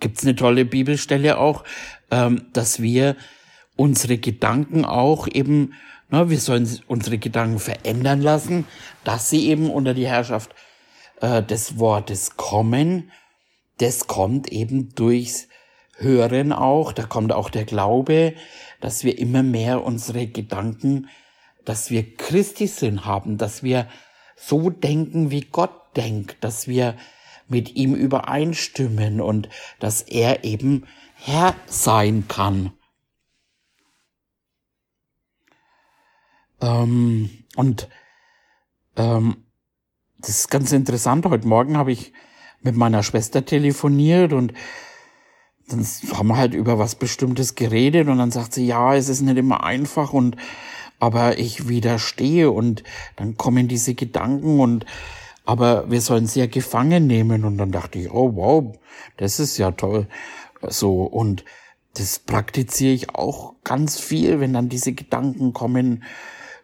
gibt's 0.00 0.24
eine 0.24 0.36
tolle 0.36 0.64
Bibelstelle 0.64 1.38
auch, 1.38 1.64
ähm, 2.10 2.46
dass 2.52 2.80
wir 2.80 3.16
unsere 3.76 4.18
Gedanken 4.18 4.84
auch 4.84 5.28
eben, 5.28 5.74
na, 6.08 6.30
wir 6.30 6.38
sollen 6.40 6.68
unsere 6.86 7.18
Gedanken 7.18 7.58
verändern 7.58 8.20
lassen, 8.20 8.66
dass 9.04 9.30
sie 9.30 9.48
eben 9.48 9.70
unter 9.70 9.94
die 9.94 10.06
Herrschaft 10.06 10.54
äh, 11.20 11.42
des 11.42 11.78
Wortes 11.78 12.36
kommen. 12.36 13.10
Das 13.78 14.06
kommt 14.06 14.48
eben 14.48 14.94
durchs 14.94 15.47
Hören 16.00 16.52
auch, 16.52 16.92
da 16.92 17.04
kommt 17.04 17.32
auch 17.32 17.50
der 17.50 17.64
Glaube, 17.64 18.34
dass 18.80 19.02
wir 19.02 19.18
immer 19.18 19.42
mehr 19.42 19.84
unsere 19.84 20.26
Gedanken, 20.28 21.08
dass 21.64 21.90
wir 21.90 22.16
Christi 22.16 22.68
Sinn 22.68 23.04
haben, 23.04 23.36
dass 23.36 23.62
wir 23.62 23.88
so 24.36 24.70
denken, 24.70 25.30
wie 25.30 25.42
Gott 25.42 25.96
denkt, 25.96 26.36
dass 26.42 26.68
wir 26.68 26.96
mit 27.48 27.74
ihm 27.74 27.94
übereinstimmen 27.94 29.20
und 29.20 29.48
dass 29.80 30.02
er 30.02 30.44
eben 30.44 30.86
Herr 31.16 31.54
sein 31.66 32.26
kann. 32.28 32.72
Ähm, 36.60 37.44
und 37.56 37.88
ähm, 38.96 39.44
das 40.18 40.30
ist 40.30 40.50
ganz 40.50 40.72
interessant. 40.72 41.26
Heute 41.26 41.48
Morgen 41.48 41.76
habe 41.76 41.92
ich 41.92 42.12
mit 42.60 42.76
meiner 42.76 43.02
Schwester 43.02 43.44
telefoniert 43.44 44.32
und 44.32 44.52
dann 45.68 45.86
haben 46.16 46.28
wir 46.28 46.36
halt 46.36 46.54
über 46.54 46.78
was 46.78 46.94
Bestimmtes 46.94 47.54
geredet 47.54 48.08
und 48.08 48.18
dann 48.18 48.30
sagt 48.30 48.54
sie, 48.54 48.66
ja, 48.66 48.94
es 48.94 49.08
ist 49.08 49.20
nicht 49.20 49.36
immer 49.36 49.64
einfach 49.64 50.12
und 50.12 50.36
aber 50.98 51.38
ich 51.38 51.68
widerstehe 51.68 52.50
und 52.50 52.82
dann 53.16 53.36
kommen 53.36 53.68
diese 53.68 53.94
Gedanken 53.94 54.60
und 54.60 54.84
aber 55.44 55.90
wir 55.90 56.00
sollen 56.00 56.26
sie 56.26 56.40
ja 56.40 56.46
gefangen 56.46 57.06
nehmen 57.06 57.44
und 57.44 57.56
dann 57.58 57.70
dachte 57.70 57.98
ich, 57.98 58.10
oh 58.10 58.34
wow, 58.34 58.76
das 59.16 59.40
ist 59.40 59.56
ja 59.58 59.70
toll. 59.70 60.08
So 60.62 61.04
und 61.04 61.44
das 61.94 62.18
praktiziere 62.18 62.92
ich 62.92 63.14
auch 63.14 63.54
ganz 63.64 63.98
viel, 63.98 64.40
wenn 64.40 64.52
dann 64.52 64.68
diese 64.68 64.92
Gedanken 64.92 65.52
kommen, 65.52 66.04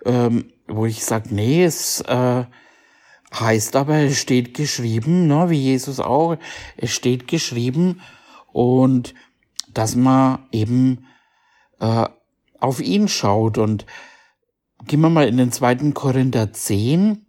ähm, 0.05 0.53
wo 0.67 0.87
ich 0.87 1.05
sage, 1.05 1.35
nee, 1.35 1.65
es 1.65 2.01
äh, 2.03 2.45
heißt 3.33 3.77
aber, 3.77 3.97
es 3.99 4.19
steht 4.19 4.55
geschrieben, 4.55 5.27
ne, 5.27 5.51
wie 5.51 5.61
Jesus 5.61 6.01
auch, 6.01 6.37
es 6.77 6.91
steht 6.91 7.29
geschrieben 7.29 8.01
und 8.55 9.15
dass 9.73 9.97
man 9.97 10.47
eben 10.53 11.07
äh, 11.81 12.09
auf 12.61 12.81
ihn 12.81 13.09
schaut 13.09 13.59
und 13.59 13.85
gehen 14.87 15.01
wir 15.01 15.11
mal 15.11 15.27
in 15.27 15.37
den 15.37 15.51
zweiten 15.51 15.93
Korinther 15.93 16.53
10, 16.53 17.27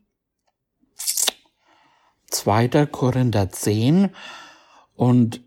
2. 2.27 2.85
Korinther 2.85 3.49
10 3.49 4.11
und 4.93 5.44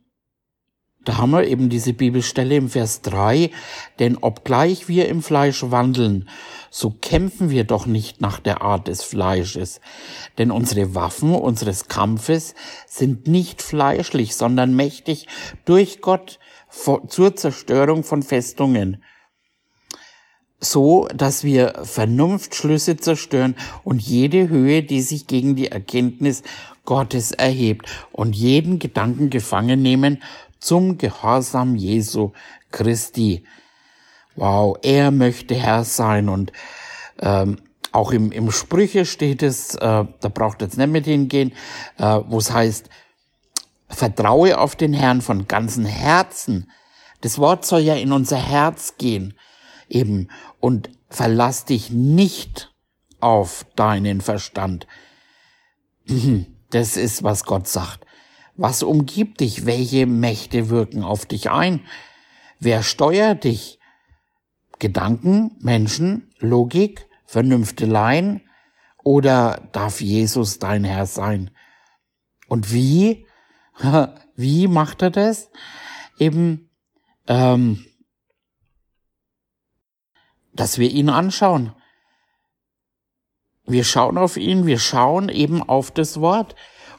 da 1.09 1.17
haben 1.17 1.31
wir 1.31 1.47
eben 1.47 1.71
diese 1.71 1.95
Bibelstelle 1.95 2.55
im 2.57 2.69
Vers 2.69 3.01
3, 3.01 3.51
denn 3.99 4.19
obgleich 4.19 4.89
wir 4.89 5.09
im 5.09 5.23
Fleisch 5.23 5.63
wandeln, 5.71 6.29
so 6.71 6.91
kämpfen 6.91 7.49
wir 7.49 7.65
doch 7.65 7.87
nicht 7.87 8.21
nach 8.21 8.41
der 8.41 8.61
Art 8.61 8.89
des 8.89 9.03
Fleisches. 9.03 9.81
Denn 10.37 10.51
unsere 10.51 10.95
Waffen 10.95 11.35
unseres 11.35 11.89
Kampfes 11.89 12.55
sind 12.87 13.27
nicht 13.27 13.63
fleischlich, 13.63 14.37
sondern 14.37 14.77
mächtig 14.77 15.29
durch 15.65 16.03
Gott 16.03 16.39
zur 17.09 17.35
Zerstörung 17.35 18.05
von 18.05 18.23
Festungen. 18.23 19.03
So, 20.61 21.09
dass 21.15 21.43
wir 21.43 21.85
Vernunftschlüsse 21.85 22.99
zerstören 22.99 23.55
und 23.83 24.03
jede 24.03 24.51
Höhe, 24.51 24.83
die 24.83 25.01
sich 25.01 25.27
gegen 25.27 25.57
die 25.57 25.69
Erkenntnis 25.69 26.43
Gottes 26.85 27.33
erhebt 27.33 27.89
und 28.13 28.35
jeden 28.35 28.79
Gedanken 28.79 29.31
gefangen 29.31 29.81
nehmen 29.81 30.23
zum 30.59 30.99
Gehorsam 30.99 31.77
Jesu 31.77 32.33
Christi. 32.71 33.45
Wow, 34.37 34.79
er 34.83 35.11
möchte 35.11 35.55
Herr 35.55 35.85
sein 35.85 36.29
und 36.29 36.53
ähm, 37.21 37.59
auch 37.93 38.13
im, 38.13 38.31
im 38.33 38.51
Sprüche 38.51 39.05
steht 39.05 39.43
es, 39.43 39.75
äh, 39.75 40.05
da 40.21 40.29
braucht 40.29 40.61
jetzt 40.61 40.77
nicht 40.79 40.91
mit 40.91 41.07
hingehen, 41.07 41.53
äh, 41.99 42.21
wo 42.27 42.39
es 42.39 42.53
heißt, 42.53 42.89
vertraue 43.89 44.59
auf 44.59 44.77
den 44.77 44.93
Herrn 44.93 45.23
von 45.23 45.49
ganzem 45.49 45.87
Herzen. 45.87 46.71
Das 47.23 47.39
Wort 47.39 47.65
soll 47.65 47.81
ja 47.81 47.95
in 47.95 48.13
unser 48.13 48.37
Herz 48.37 48.95
gehen, 48.99 49.37
eben, 49.89 50.29
und 50.61 50.91
verlass 51.09 51.65
dich 51.65 51.91
nicht 51.91 52.73
auf 53.21 53.67
deinen 53.77 54.21
Verstand. 54.21 54.87
Das 56.71 56.99
ist, 56.99 57.23
was 57.23 57.45
Gott 57.45 57.67
sagt. 57.67 58.05
Was 58.59 58.83
umgibt 58.83 59.39
dich? 59.39 59.67
Welche 59.67 60.07
Mächte 60.07 60.69
wirken 60.69 61.05
auf 61.05 61.27
dich 61.27 61.49
ein? 61.49 61.87
Wer 62.59 62.83
steuert 62.83 63.45
dich? 63.45 63.79
Gedanken, 64.81 65.57
Menschen, 65.61 66.35
Logik, 66.41 67.09
Vernünfteleien? 67.25 68.43
Oder 69.05 69.69
darf 69.71 70.01
Jesus 70.01 70.59
dein 70.59 70.83
Herr 70.83 71.07
sein? 71.07 71.53
Und 72.49 72.73
wie? 72.73 73.29
wie 74.35 74.67
macht 74.67 75.03
er 75.03 75.11
das? 75.11 75.51
Eben, 76.19 76.69
ähm, 77.29 77.87
dass 80.53 80.79
wir 80.79 80.91
ihn 80.91 81.11
anschauen. 81.11 81.77
Wir 83.67 83.85
schauen 83.85 84.19
auf 84.19 84.37
ihn, 84.37 84.67
wir 84.67 84.81
schauen 84.81 85.29
eben 85.29 85.63
auf 85.63 85.93
das 85.93 86.21
Wort. 86.21 86.57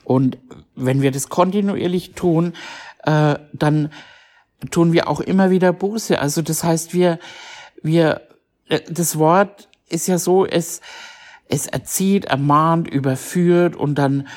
Und 0.10 0.40
wenn 0.76 1.04
wir 1.04 1.12
das 1.12 1.30
kontinuierlich 1.30 2.14
tun, 2.14 2.54
äh, 3.04 3.36
dann 3.54 3.92
tun 4.72 4.92
wir 4.92 5.08
auch 5.08 5.20
immer 5.20 5.52
wieder 5.52 5.72
Buße. 5.72 6.18
Also 6.18 6.42
das 6.42 6.64
heißt, 6.64 6.96
wir, 6.96 7.20
wir, 7.84 8.22
äh, 8.70 8.80
das 8.90 9.20
Wort 9.20 9.70
ist 9.88 10.08
ja 10.08 10.18
so, 10.18 10.48
es, 10.48 10.82
es 11.48 11.68
erzieht, 11.68 12.26
ermahnt, 12.26 12.88
überführt 12.88 13.76
und 13.76 14.00
dann 14.00 14.28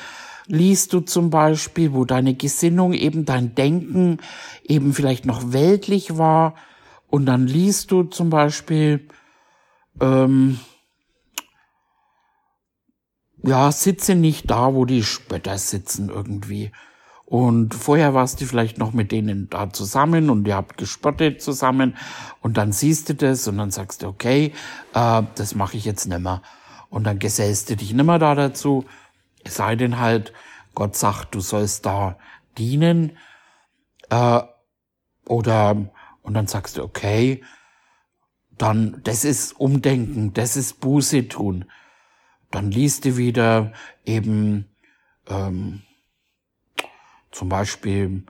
liest 0.45 0.93
du 0.93 0.99
zum 0.99 1.31
Beispiel, 1.31 1.91
wo 1.93 2.05
deine 2.05 2.35
Gesinnung 2.35 2.93
eben 2.93 3.25
dein 3.25 3.55
Denken 3.55 4.19
eben 4.63 4.93
vielleicht 4.93 5.25
noch 5.25 5.53
weltlich 5.53 6.19
war 6.19 6.53
und 7.07 7.25
dann 7.25 7.47
liest 7.47 7.89
du 7.89 8.03
zum 8.03 8.29
Beispiel, 8.29 9.07
ähm, 9.99 10.59
ja, 13.43 13.71
sitze 13.71 14.15
nicht 14.15 14.49
da, 14.49 14.73
wo 14.73 14.85
die 14.85 15.03
Spötter 15.03 15.57
sitzen 15.57 16.09
irgendwie. 16.09 16.71
Und 17.25 17.73
vorher 17.73 18.13
warst 18.13 18.41
du 18.41 18.45
vielleicht 18.45 18.77
noch 18.77 18.93
mit 18.93 19.11
denen 19.11 19.49
da 19.49 19.71
zusammen 19.71 20.29
und 20.29 20.47
ihr 20.47 20.55
habt 20.55 20.77
gespottet 20.77 21.41
zusammen 21.41 21.97
und 22.41 22.57
dann 22.57 22.71
siehst 22.71 23.09
du 23.09 23.15
das 23.15 23.47
und 23.47 23.57
dann 23.57 23.71
sagst 23.71 24.03
du, 24.03 24.07
okay, 24.07 24.53
äh, 24.93 25.23
das 25.35 25.55
mache 25.55 25.77
ich 25.77 25.85
jetzt 25.85 26.05
nimmer. 26.05 26.41
Und 26.89 27.05
dann 27.05 27.19
gesellst 27.19 27.69
du 27.69 27.75
dich 27.75 27.93
nimmer 27.93 28.19
da 28.19 28.35
dazu, 28.35 28.85
es 29.43 29.55
sei 29.55 29.75
denn 29.75 29.99
halt, 29.99 30.31
Gott 30.75 30.95
sagt, 30.95 31.33
du 31.35 31.39
sollst 31.39 31.85
da 31.85 32.17
dienen, 32.57 33.17
äh, 34.09 34.41
oder, 35.25 35.75
und 36.21 36.33
dann 36.33 36.47
sagst 36.47 36.77
du, 36.77 36.83
okay, 36.83 37.43
dann, 38.57 39.01
das 39.03 39.25
ist 39.25 39.53
Umdenken, 39.59 40.33
das 40.33 40.55
ist 40.55 40.79
Buße 40.79 41.27
tun. 41.27 41.65
Dann 42.53 42.69
liest 42.69 43.05
du 43.05 43.17
wieder 43.17 43.73
eben, 44.05 44.69
ähm, 45.27 45.81
zum 47.31 47.49
Beispiel, 47.49 48.27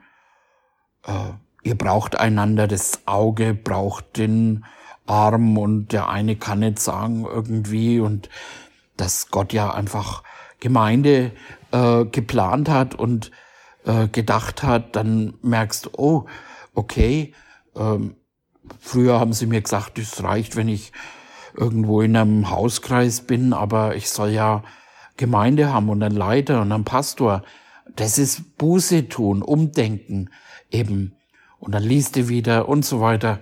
äh, 1.06 1.32
ihr 1.62 1.76
braucht 1.76 2.18
einander, 2.18 2.66
das 2.66 3.06
Auge 3.06 3.52
braucht 3.52 4.16
den 4.16 4.64
Arm 5.04 5.58
und 5.58 5.88
der 5.92 6.08
eine 6.08 6.36
kann 6.36 6.60
nicht 6.60 6.78
sagen 6.78 7.26
irgendwie 7.26 8.00
und 8.00 8.30
dass 8.96 9.30
Gott 9.30 9.52
ja 9.52 9.74
einfach 9.74 10.22
Gemeinde 10.58 11.32
äh, 11.70 12.06
geplant 12.06 12.70
hat 12.70 12.94
und 12.94 13.30
äh, 13.84 14.08
gedacht 14.08 14.62
hat, 14.62 14.96
dann 14.96 15.34
merkst 15.42 15.84
du, 15.84 15.90
oh, 15.98 16.26
okay, 16.72 17.34
ähm, 17.76 18.16
früher 18.80 19.20
haben 19.20 19.34
sie 19.34 19.44
mir 19.44 19.60
gesagt, 19.60 19.98
es 19.98 20.22
reicht, 20.22 20.56
wenn 20.56 20.68
ich 20.68 20.92
irgendwo 21.56 22.00
in 22.02 22.16
einem 22.16 22.50
Hauskreis 22.50 23.22
bin, 23.22 23.52
aber 23.52 23.96
ich 23.96 24.10
soll 24.10 24.30
ja 24.30 24.62
Gemeinde 25.16 25.72
haben 25.72 25.88
und 25.88 26.02
einen 26.02 26.16
Leiter 26.16 26.60
und 26.60 26.72
einen 26.72 26.84
Pastor. 26.84 27.42
Das 27.96 28.18
ist 28.18 28.58
Buße 28.58 29.08
tun, 29.08 29.42
umdenken 29.42 30.30
eben. 30.70 31.14
Und 31.58 31.72
dann 31.72 31.82
liest 31.82 32.16
du 32.16 32.28
wieder 32.28 32.68
und 32.68 32.84
so 32.84 33.00
weiter. 33.00 33.38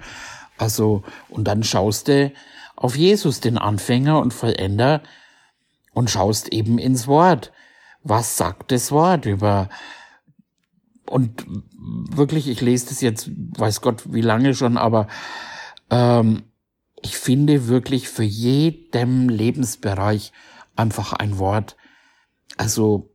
Also, 0.59 1.03
und 1.29 1.49
dann 1.49 1.65
schaust 1.65 2.09
du 2.09 2.33
auf 2.77 2.97
Jesus, 2.97 3.41
den 3.41 3.59
Anfänger 3.59 4.21
und 4.21 4.35
Vollender, 4.35 5.03
und 5.95 6.11
schaust 6.11 6.49
eben 6.49 6.79
ins 6.79 7.07
Wort. 7.07 7.53
Was 8.03 8.37
sagt 8.37 8.73
das 8.73 8.91
Wort 8.93 9.27
über, 9.27 9.69
und 11.07 11.45
wirklich, 12.11 12.49
ich 12.49 12.61
lese 12.61 12.89
das 12.89 13.01
jetzt, 13.01 13.31
weiß 13.59 13.81
Gott 13.81 14.13
wie 14.13 14.23
lange 14.23 14.55
schon, 14.55 14.77
aber 14.77 15.09
ähm, 15.91 16.45
ich 17.03 17.17
finde 17.17 17.69
wirklich 17.69 18.09
für 18.09 18.23
jedem 18.23 19.29
Lebensbereich 19.29 20.33
einfach 20.77 21.13
ein 21.13 21.39
Wort. 21.39 21.77
Also, 22.57 23.11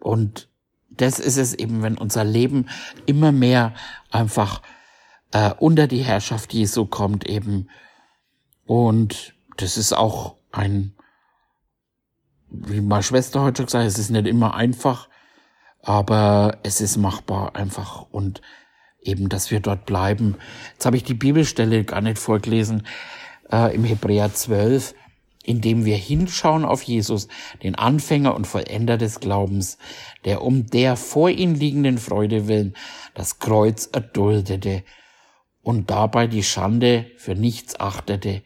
und 0.00 0.48
das 0.90 1.20
ist 1.20 1.36
es 1.36 1.54
eben, 1.54 1.82
wenn 1.82 1.96
unser 1.96 2.24
Leben 2.24 2.68
immer 3.06 3.30
mehr 3.32 3.74
einfach 4.10 4.62
äh, 5.32 5.52
unter 5.58 5.86
die 5.86 6.02
Herrschaft 6.02 6.52
Jesu 6.52 6.86
kommt 6.86 7.28
eben. 7.28 7.70
Und 8.66 9.34
das 9.56 9.76
ist 9.76 9.92
auch 9.92 10.36
ein, 10.50 10.94
wie 12.50 12.80
meine 12.80 13.02
Schwester 13.02 13.42
heute 13.42 13.64
gesagt 13.64 13.84
hat, 13.84 13.88
es 13.88 13.98
ist 13.98 14.10
nicht 14.10 14.26
immer 14.26 14.54
einfach, 14.54 15.08
aber 15.82 16.58
es 16.64 16.80
ist 16.80 16.96
machbar 16.96 17.54
einfach 17.54 18.02
und 18.10 18.42
eben, 19.00 19.28
dass 19.28 19.50
wir 19.50 19.60
dort 19.60 19.86
bleiben. 19.86 20.36
Jetzt 20.72 20.86
habe 20.86 20.96
ich 20.96 21.04
die 21.04 21.14
Bibelstelle 21.14 21.84
gar 21.84 22.00
nicht 22.00 22.18
vorgelesen 22.18 22.82
äh, 23.52 23.74
im 23.74 23.84
Hebräer 23.84 24.32
12, 24.32 24.94
indem 25.42 25.84
wir 25.84 25.96
hinschauen 25.96 26.64
auf 26.64 26.82
Jesus, 26.82 27.28
den 27.62 27.74
Anfänger 27.74 28.34
und 28.34 28.46
Vollender 28.46 28.98
des 28.98 29.20
Glaubens, 29.20 29.78
der 30.24 30.42
um 30.42 30.66
der 30.66 30.96
vor 30.96 31.30
ihm 31.30 31.54
liegenden 31.54 31.98
Freude 31.98 32.48
willen 32.48 32.74
das 33.14 33.38
Kreuz 33.38 33.88
erduldete 33.92 34.84
und 35.62 35.90
dabei 35.90 36.26
die 36.26 36.42
Schande 36.44 37.10
für 37.16 37.34
nichts 37.34 37.80
achtete. 37.80 38.42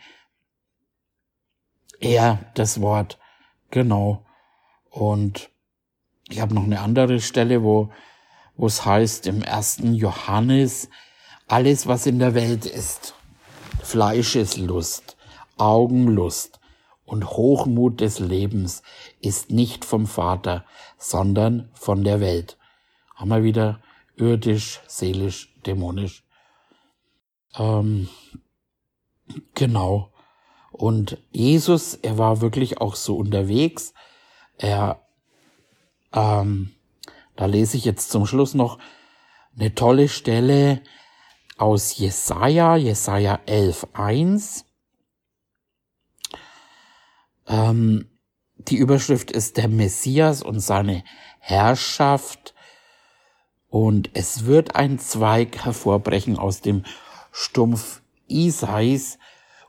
Er, 2.01 2.51
das 2.55 2.81
Wort, 2.81 3.19
genau. 3.71 4.25
Und 4.91 5.51
ich 6.29 6.41
habe 6.41 6.55
noch 6.55 6.65
eine 6.65 6.81
andere 6.81 7.21
Stelle, 7.21 7.62
wo, 7.62 7.93
wo 8.57 8.67
es 8.67 8.85
heißt 8.85 9.27
im 9.27 9.43
ersten 9.43 9.95
Johannes, 9.95 10.88
alles, 11.47 11.87
was 11.87 12.07
in 12.07 12.19
der 12.19 12.35
Welt 12.35 12.65
ist, 12.65 13.15
Fleischeslust, 13.81 15.17
Augenlust 15.57 16.61
und 17.05 17.31
Hochmut 17.31 18.01
des 18.01 18.19
Lebens 18.19 18.83
ist 19.21 19.51
nicht 19.51 19.85
vom 19.85 20.07
Vater, 20.07 20.65
sondern 20.99 21.71
von 21.75 22.05
der 22.05 22.21
Welt. 22.21 22.59
Haben 23.15 23.31
wir 23.31 23.43
wieder 23.45 23.81
irdisch, 24.17 24.81
seelisch, 24.87 25.55
dämonisch. 25.67 26.25
Ähm, 27.57 28.09
genau. 29.55 30.13
Und 30.71 31.19
Jesus, 31.31 31.95
er 31.95 32.19
war 32.19 32.41
wirklich 32.41 32.81
auch 32.81 32.95
so 32.95 33.17
unterwegs. 33.17 33.93
Er, 34.57 35.07
ähm, 36.13 36.75
da 37.37 37.47
lese 37.47 37.77
ich 37.77 37.85
jetzt 37.85 38.11
zum 38.11 38.27
Schluss 38.27 38.55
noch 38.55 38.79
eine 39.55 39.75
tolle 39.75 40.09
Stelle 40.09 40.83
aus 41.57 41.97
Jesaja, 41.97 42.77
Jesaja 42.77 43.41
11.1. 43.47 44.65
Ähm, 47.47 48.09
die 48.57 48.77
Überschrift 48.77 49.31
ist 49.31 49.57
der 49.57 49.69
Messias 49.69 50.43
und 50.43 50.61
seine 50.61 51.05
Herrschaft. 51.38 52.55
Und 53.69 54.11
es 54.15 54.45
wird 54.45 54.77
ein 54.77 54.99
Zweig 54.99 55.65
hervorbrechen 55.65 56.38
aus 56.38 56.61
dem 56.61 56.85
Stumpf 57.33 58.03
Isais 58.29 59.19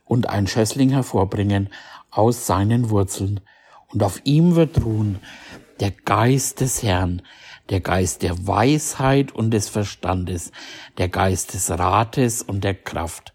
und 0.03 0.29
ein 0.29 0.47
Schössling 0.47 0.89
hervorbringen 0.89 1.69
aus 2.11 2.45
seinen 2.45 2.89
Wurzeln. 2.89 3.39
Und 3.87 4.03
auf 4.03 4.21
ihm 4.25 4.55
wird 4.55 4.83
ruhen 4.83 5.19
der 5.79 5.91
Geist 5.91 6.61
des 6.61 6.83
Herrn, 6.83 7.21
der 7.69 7.79
Geist 7.79 8.21
der 8.21 8.47
Weisheit 8.47 9.31
und 9.31 9.51
des 9.51 9.69
Verstandes, 9.69 10.51
der 10.97 11.09
Geist 11.09 11.53
des 11.53 11.69
Rates 11.71 12.41
und 12.41 12.63
der 12.63 12.75
Kraft, 12.75 13.33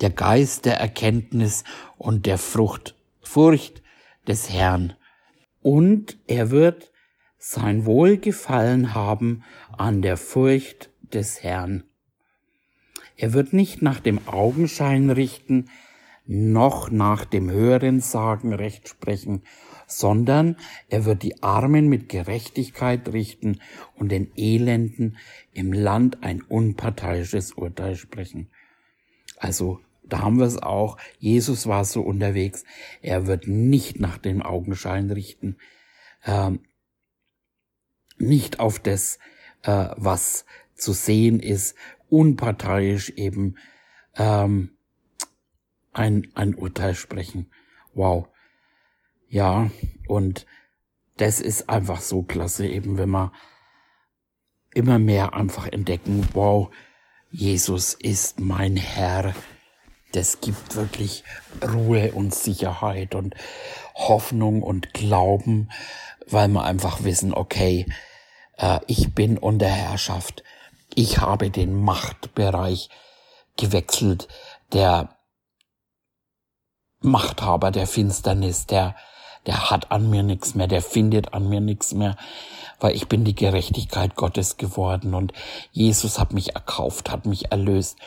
der 0.00 0.10
Geist 0.10 0.64
der 0.64 0.78
Erkenntnis 0.78 1.64
und 1.96 2.26
der 2.26 2.38
Frucht, 2.38 2.94
Furcht 3.22 3.82
des 4.26 4.50
Herrn. 4.50 4.94
Und 5.62 6.18
er 6.26 6.50
wird 6.50 6.92
sein 7.38 7.86
Wohlgefallen 7.86 8.94
haben 8.94 9.42
an 9.76 10.02
der 10.02 10.16
Furcht 10.16 10.90
des 11.12 11.42
Herrn. 11.42 11.84
Er 13.16 13.32
wird 13.32 13.52
nicht 13.52 13.82
nach 13.82 14.00
dem 14.00 14.26
Augenschein 14.26 15.10
richten, 15.10 15.68
noch 16.26 16.90
nach 16.90 17.24
dem 17.24 17.50
höheren 17.50 18.00
Sagen 18.00 18.52
Recht 18.52 18.88
sprechen, 18.88 19.42
sondern 19.98 20.56
er 20.88 21.04
wird 21.04 21.22
die 21.22 21.42
Armen 21.42 21.88
mit 21.88 22.08
Gerechtigkeit 22.08 23.12
richten 23.12 23.60
und 23.94 24.10
den 24.10 24.30
Elenden 24.36 25.18
im 25.52 25.72
Land 25.72 26.22
ein 26.22 26.42
unparteiisches 26.42 27.52
Urteil 27.52 27.96
sprechen. 27.96 28.48
Also 29.38 29.80
da 30.04 30.20
haben 30.20 30.38
wir 30.38 30.46
es 30.46 30.62
auch. 30.62 30.98
Jesus 31.18 31.66
war 31.66 31.84
so 31.84 32.02
unterwegs. 32.02 32.64
Er 33.00 33.26
wird 33.26 33.46
nicht 33.46 34.00
nach 34.00 34.18
dem 34.18 34.42
Augenschein 34.42 35.10
richten, 35.10 35.56
ähm, 36.24 36.60
nicht 38.18 38.60
auf 38.60 38.78
das, 38.78 39.18
äh, 39.62 39.88
was 39.96 40.44
zu 40.74 40.92
sehen 40.92 41.40
ist, 41.40 41.76
unparteiisch 42.08 43.10
eben 43.10 43.56
ähm, 44.16 44.70
ein, 45.92 46.28
ein 46.34 46.54
Urteil 46.54 46.94
sprechen. 46.94 47.50
Wow. 47.94 48.28
Ja, 49.32 49.70
und 50.08 50.44
das 51.16 51.40
ist 51.40 51.70
einfach 51.70 52.02
so 52.02 52.22
klasse, 52.22 52.66
eben 52.66 52.98
wenn 52.98 53.08
wir 53.08 53.32
immer 54.74 54.98
mehr 54.98 55.32
einfach 55.32 55.66
entdecken, 55.68 56.28
wow, 56.34 56.68
Jesus 57.30 57.94
ist 57.94 58.40
mein 58.40 58.76
Herr. 58.76 59.34
Das 60.12 60.42
gibt 60.42 60.76
wirklich 60.76 61.24
Ruhe 61.66 62.12
und 62.12 62.34
Sicherheit 62.34 63.14
und 63.14 63.34
Hoffnung 63.94 64.62
und 64.62 64.92
Glauben, 64.92 65.70
weil 66.26 66.48
wir 66.48 66.64
einfach 66.64 67.02
wissen, 67.02 67.32
okay, 67.32 67.86
äh, 68.58 68.80
ich 68.86 69.14
bin 69.14 69.38
unter 69.38 69.68
Herrschaft. 69.68 70.44
Ich 70.94 71.20
habe 71.20 71.48
den 71.48 71.72
Machtbereich 71.72 72.90
gewechselt. 73.56 74.28
Der 74.74 75.16
Machthaber 77.00 77.70
der 77.70 77.86
Finsternis, 77.86 78.66
der, 78.66 78.94
der 79.46 79.70
hat 79.70 79.90
an 79.90 80.08
mir 80.08 80.22
nichts 80.22 80.54
mehr, 80.54 80.68
der 80.68 80.82
findet 80.82 81.34
an 81.34 81.48
mir 81.48 81.60
nichts 81.60 81.92
mehr, 81.94 82.16
weil 82.80 82.94
ich 82.94 83.08
bin 83.08 83.24
die 83.24 83.34
Gerechtigkeit 83.34 84.14
Gottes 84.14 84.56
geworden 84.56 85.14
und 85.14 85.32
Jesus 85.72 86.18
hat 86.18 86.32
mich 86.32 86.54
erkauft, 86.54 87.10
hat 87.10 87.26
mich 87.26 87.50
erlöst. 87.50 87.98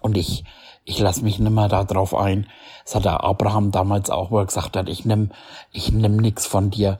Und 0.00 0.16
ich, 0.16 0.44
ich 0.84 0.98
lasse 0.98 1.22
mich 1.22 1.38
nimmer 1.38 1.68
darauf 1.68 2.14
ein. 2.14 2.46
Das 2.84 2.94
hat 2.94 3.04
der 3.04 3.22
Abraham 3.22 3.70
damals 3.70 4.10
auch, 4.10 4.30
wo 4.30 4.38
er 4.38 4.46
gesagt 4.46 4.76
hat, 4.76 4.88
ich 4.88 5.04
nimm, 5.04 5.30
ich 5.72 5.92
nimm 5.92 6.16
nix 6.16 6.46
von 6.46 6.70
dir, 6.70 6.98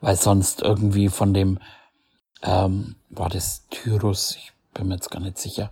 weil 0.00 0.16
sonst 0.16 0.62
irgendwie 0.62 1.08
von 1.08 1.32
dem, 1.32 1.58
ähm, 2.42 2.96
war 3.10 3.30
das 3.30 3.66
Tyrus, 3.70 4.36
ich 4.36 4.52
bin 4.74 4.88
mir 4.88 4.94
jetzt 4.94 5.10
gar 5.10 5.20
nicht 5.20 5.38
sicher, 5.38 5.70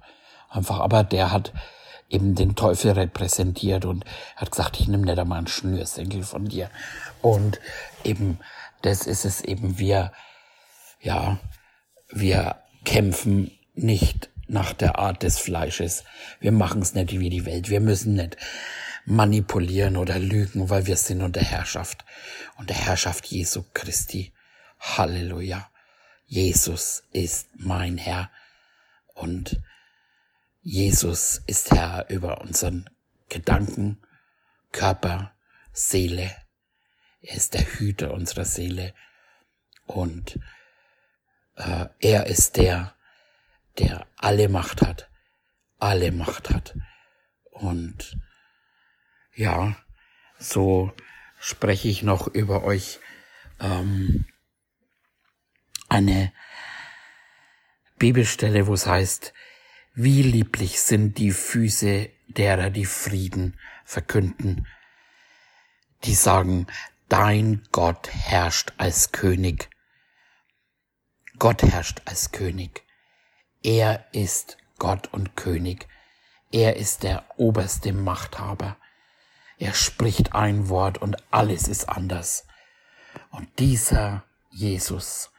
einfach, 0.49 0.81
aber 0.81 1.05
der 1.05 1.33
hat, 1.33 1.53
eben 2.13 2.35
den 2.35 2.55
Teufel 2.55 2.93
repräsentiert 2.93 3.85
und 3.85 4.05
hat 4.37 4.51
gesagt, 4.51 4.79
ich 4.79 4.89
nehme 4.89 5.13
da 5.15 5.25
mal 5.25 5.39
einen 5.39 5.47
Schnürsenkel 5.47 6.23
von 6.23 6.47
dir. 6.47 6.71
Und 7.21 7.59
eben, 8.05 8.39
das 8.83 9.07
ist 9.07 9.25
es 9.25 9.41
eben, 9.41 9.79
wir, 9.79 10.13
ja, 11.01 11.39
wir 12.11 12.57
kämpfen 12.85 13.51
nicht 13.75 14.29
nach 14.47 14.73
der 14.73 14.99
Art 14.99 15.23
des 15.23 15.39
Fleisches. 15.39 16.05
Wir 16.41 16.53
machen 16.53 16.83
es 16.83 16.95
nicht 16.95 17.19
wie 17.19 17.31
die 17.31 17.47
Welt. 17.47 17.71
Wir 17.71 17.81
müssen 17.81 18.15
nicht 18.15 18.37
manipulieren 19.07 19.97
oder 19.97 20.19
lügen, 20.19 20.69
weil 20.69 20.87
wir 20.87 20.97
sind 20.97 21.23
unter 21.23 21.41
Herrschaft. 21.41 22.05
Unter 22.59 22.75
Herrschaft 22.75 23.27
Jesu 23.27 23.65
Christi. 23.73 24.33
Halleluja. 24.79 25.69
Jesus 26.27 27.05
ist 27.13 27.49
mein 27.57 27.99
Herr 27.99 28.31
und 29.15 29.61
Jesus 30.65 31.43
ist 31.49 31.73
Herr 31.73 32.09
über 32.09 32.41
unseren 32.41 32.89
Gedanken, 33.29 34.01
Körper, 34.71 35.35
Seele. 35.73 36.31
Er 37.21 37.35
ist 37.35 37.55
der 37.55 37.63
Hüter 37.63 38.15
unserer 38.15 38.45
Seele 38.45 38.95
und 39.87 40.39
äh, 41.57 41.87
er 41.99 42.29
ist 42.29 42.59
der, 42.59 42.95
der 43.79 44.07
alle 44.17 44.49
Macht 44.49 44.83
hat, 44.83 45.11
alle 45.81 46.13
Macht 46.13 46.51
hat. 46.51 46.79
Und 47.51 48.17
ja, 49.35 49.75
so 50.39 50.93
spreche 51.41 51.89
ich 51.89 52.05
noch 52.05 52.29
über 52.29 52.63
euch 52.63 53.01
ähm, 53.59 54.27
eine 55.89 56.33
Bibelstelle, 57.99 58.69
wo 58.69 58.75
es 58.75 58.87
heißt, 58.87 59.33
wie 59.95 60.23
lieblich 60.23 60.81
sind 60.81 61.19
die 61.19 61.33
Füße 61.33 62.09
derer, 62.29 62.71
die 62.71 62.87
Frieden 62.87 63.59
verkünden, 63.85 64.67
die 66.05 66.15
sagen, 66.15 66.67
dein 67.09 67.63
Gott 67.73 68.09
herrscht 68.09 68.73
als 68.79 69.13
König. 69.13 69.69
Gott 71.39 71.63
herrscht 71.63 72.03
als 72.07 72.33
König. 72.33 72.85
Er 73.63 74.07
ist 74.13 74.57
Gott 74.79 75.13
und 75.13 75.37
König. 75.37 75.89
Er 76.51 76.77
ist 76.77 77.03
der 77.03 77.25
oberste 77.37 77.93
Machthaber. 77.93 78.77
Er 79.59 79.75
spricht 79.75 80.35
ein 80.35 80.69
Wort 80.69 80.99
und 80.99 81.17
alles 81.31 81.69
ist 81.69 81.89
anders. 81.89 82.47
Und 83.31 83.59
dieser 83.59 84.25
Jesus, 84.51 85.31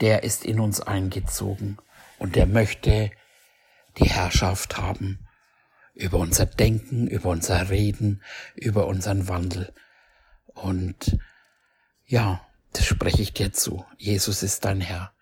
der 0.00 0.22
ist 0.22 0.44
in 0.44 0.60
uns 0.60 0.80
eingezogen 0.80 1.78
und 2.18 2.36
der 2.36 2.46
möchte 2.46 3.10
die 3.98 4.08
Herrschaft 4.08 4.76
haben 4.76 5.26
über 5.94 6.18
unser 6.18 6.46
Denken, 6.46 7.06
über 7.06 7.30
unser 7.30 7.70
Reden, 7.70 8.22
über 8.54 8.86
unseren 8.86 9.28
Wandel. 9.28 9.72
Und 10.48 11.18
ja, 12.04 12.44
das 12.72 12.84
spreche 12.84 13.22
ich 13.22 13.32
dir 13.32 13.52
zu. 13.52 13.86
Jesus 13.96 14.42
ist 14.42 14.64
dein 14.64 14.80
Herr. 14.80 15.14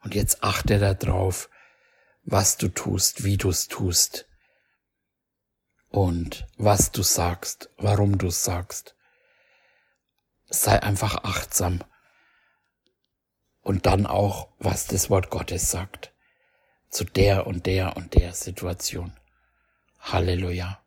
Und 0.00 0.14
jetzt 0.14 0.42
achte 0.42 0.78
darauf, 0.78 1.50
was 2.24 2.56
du 2.56 2.68
tust, 2.68 3.24
wie 3.24 3.36
du 3.36 3.50
es 3.50 3.68
tust 3.68 4.26
und 5.90 6.46
was 6.56 6.92
du 6.92 7.02
sagst, 7.02 7.70
warum 7.76 8.16
du 8.18 8.30
sagst. 8.30 8.94
Sei 10.46 10.82
einfach 10.82 11.24
achtsam 11.24 11.84
und 13.60 13.84
dann 13.84 14.06
auch, 14.06 14.48
was 14.58 14.86
das 14.86 15.10
Wort 15.10 15.28
Gottes 15.28 15.70
sagt 15.70 16.14
zu 16.90 17.04
der 17.04 17.46
und 17.46 17.66
der 17.66 17.96
und 17.96 18.14
der 18.14 18.32
Situation. 18.32 19.12
Halleluja. 20.00 20.80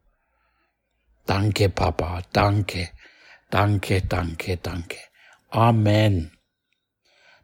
Danke, 1.26 1.70
Papa, 1.70 2.22
danke, 2.34 2.90
danke, 3.50 4.02
danke, 4.02 4.58
danke. 4.58 4.98
Amen. 5.50 6.38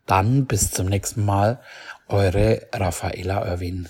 Dann 0.05 0.45
bis 0.45 0.71
zum 0.71 0.87
nächsten 0.87 1.25
Mal, 1.25 1.61
eure 2.07 2.67
Raffaella 2.73 3.45
Irwin. 3.45 3.89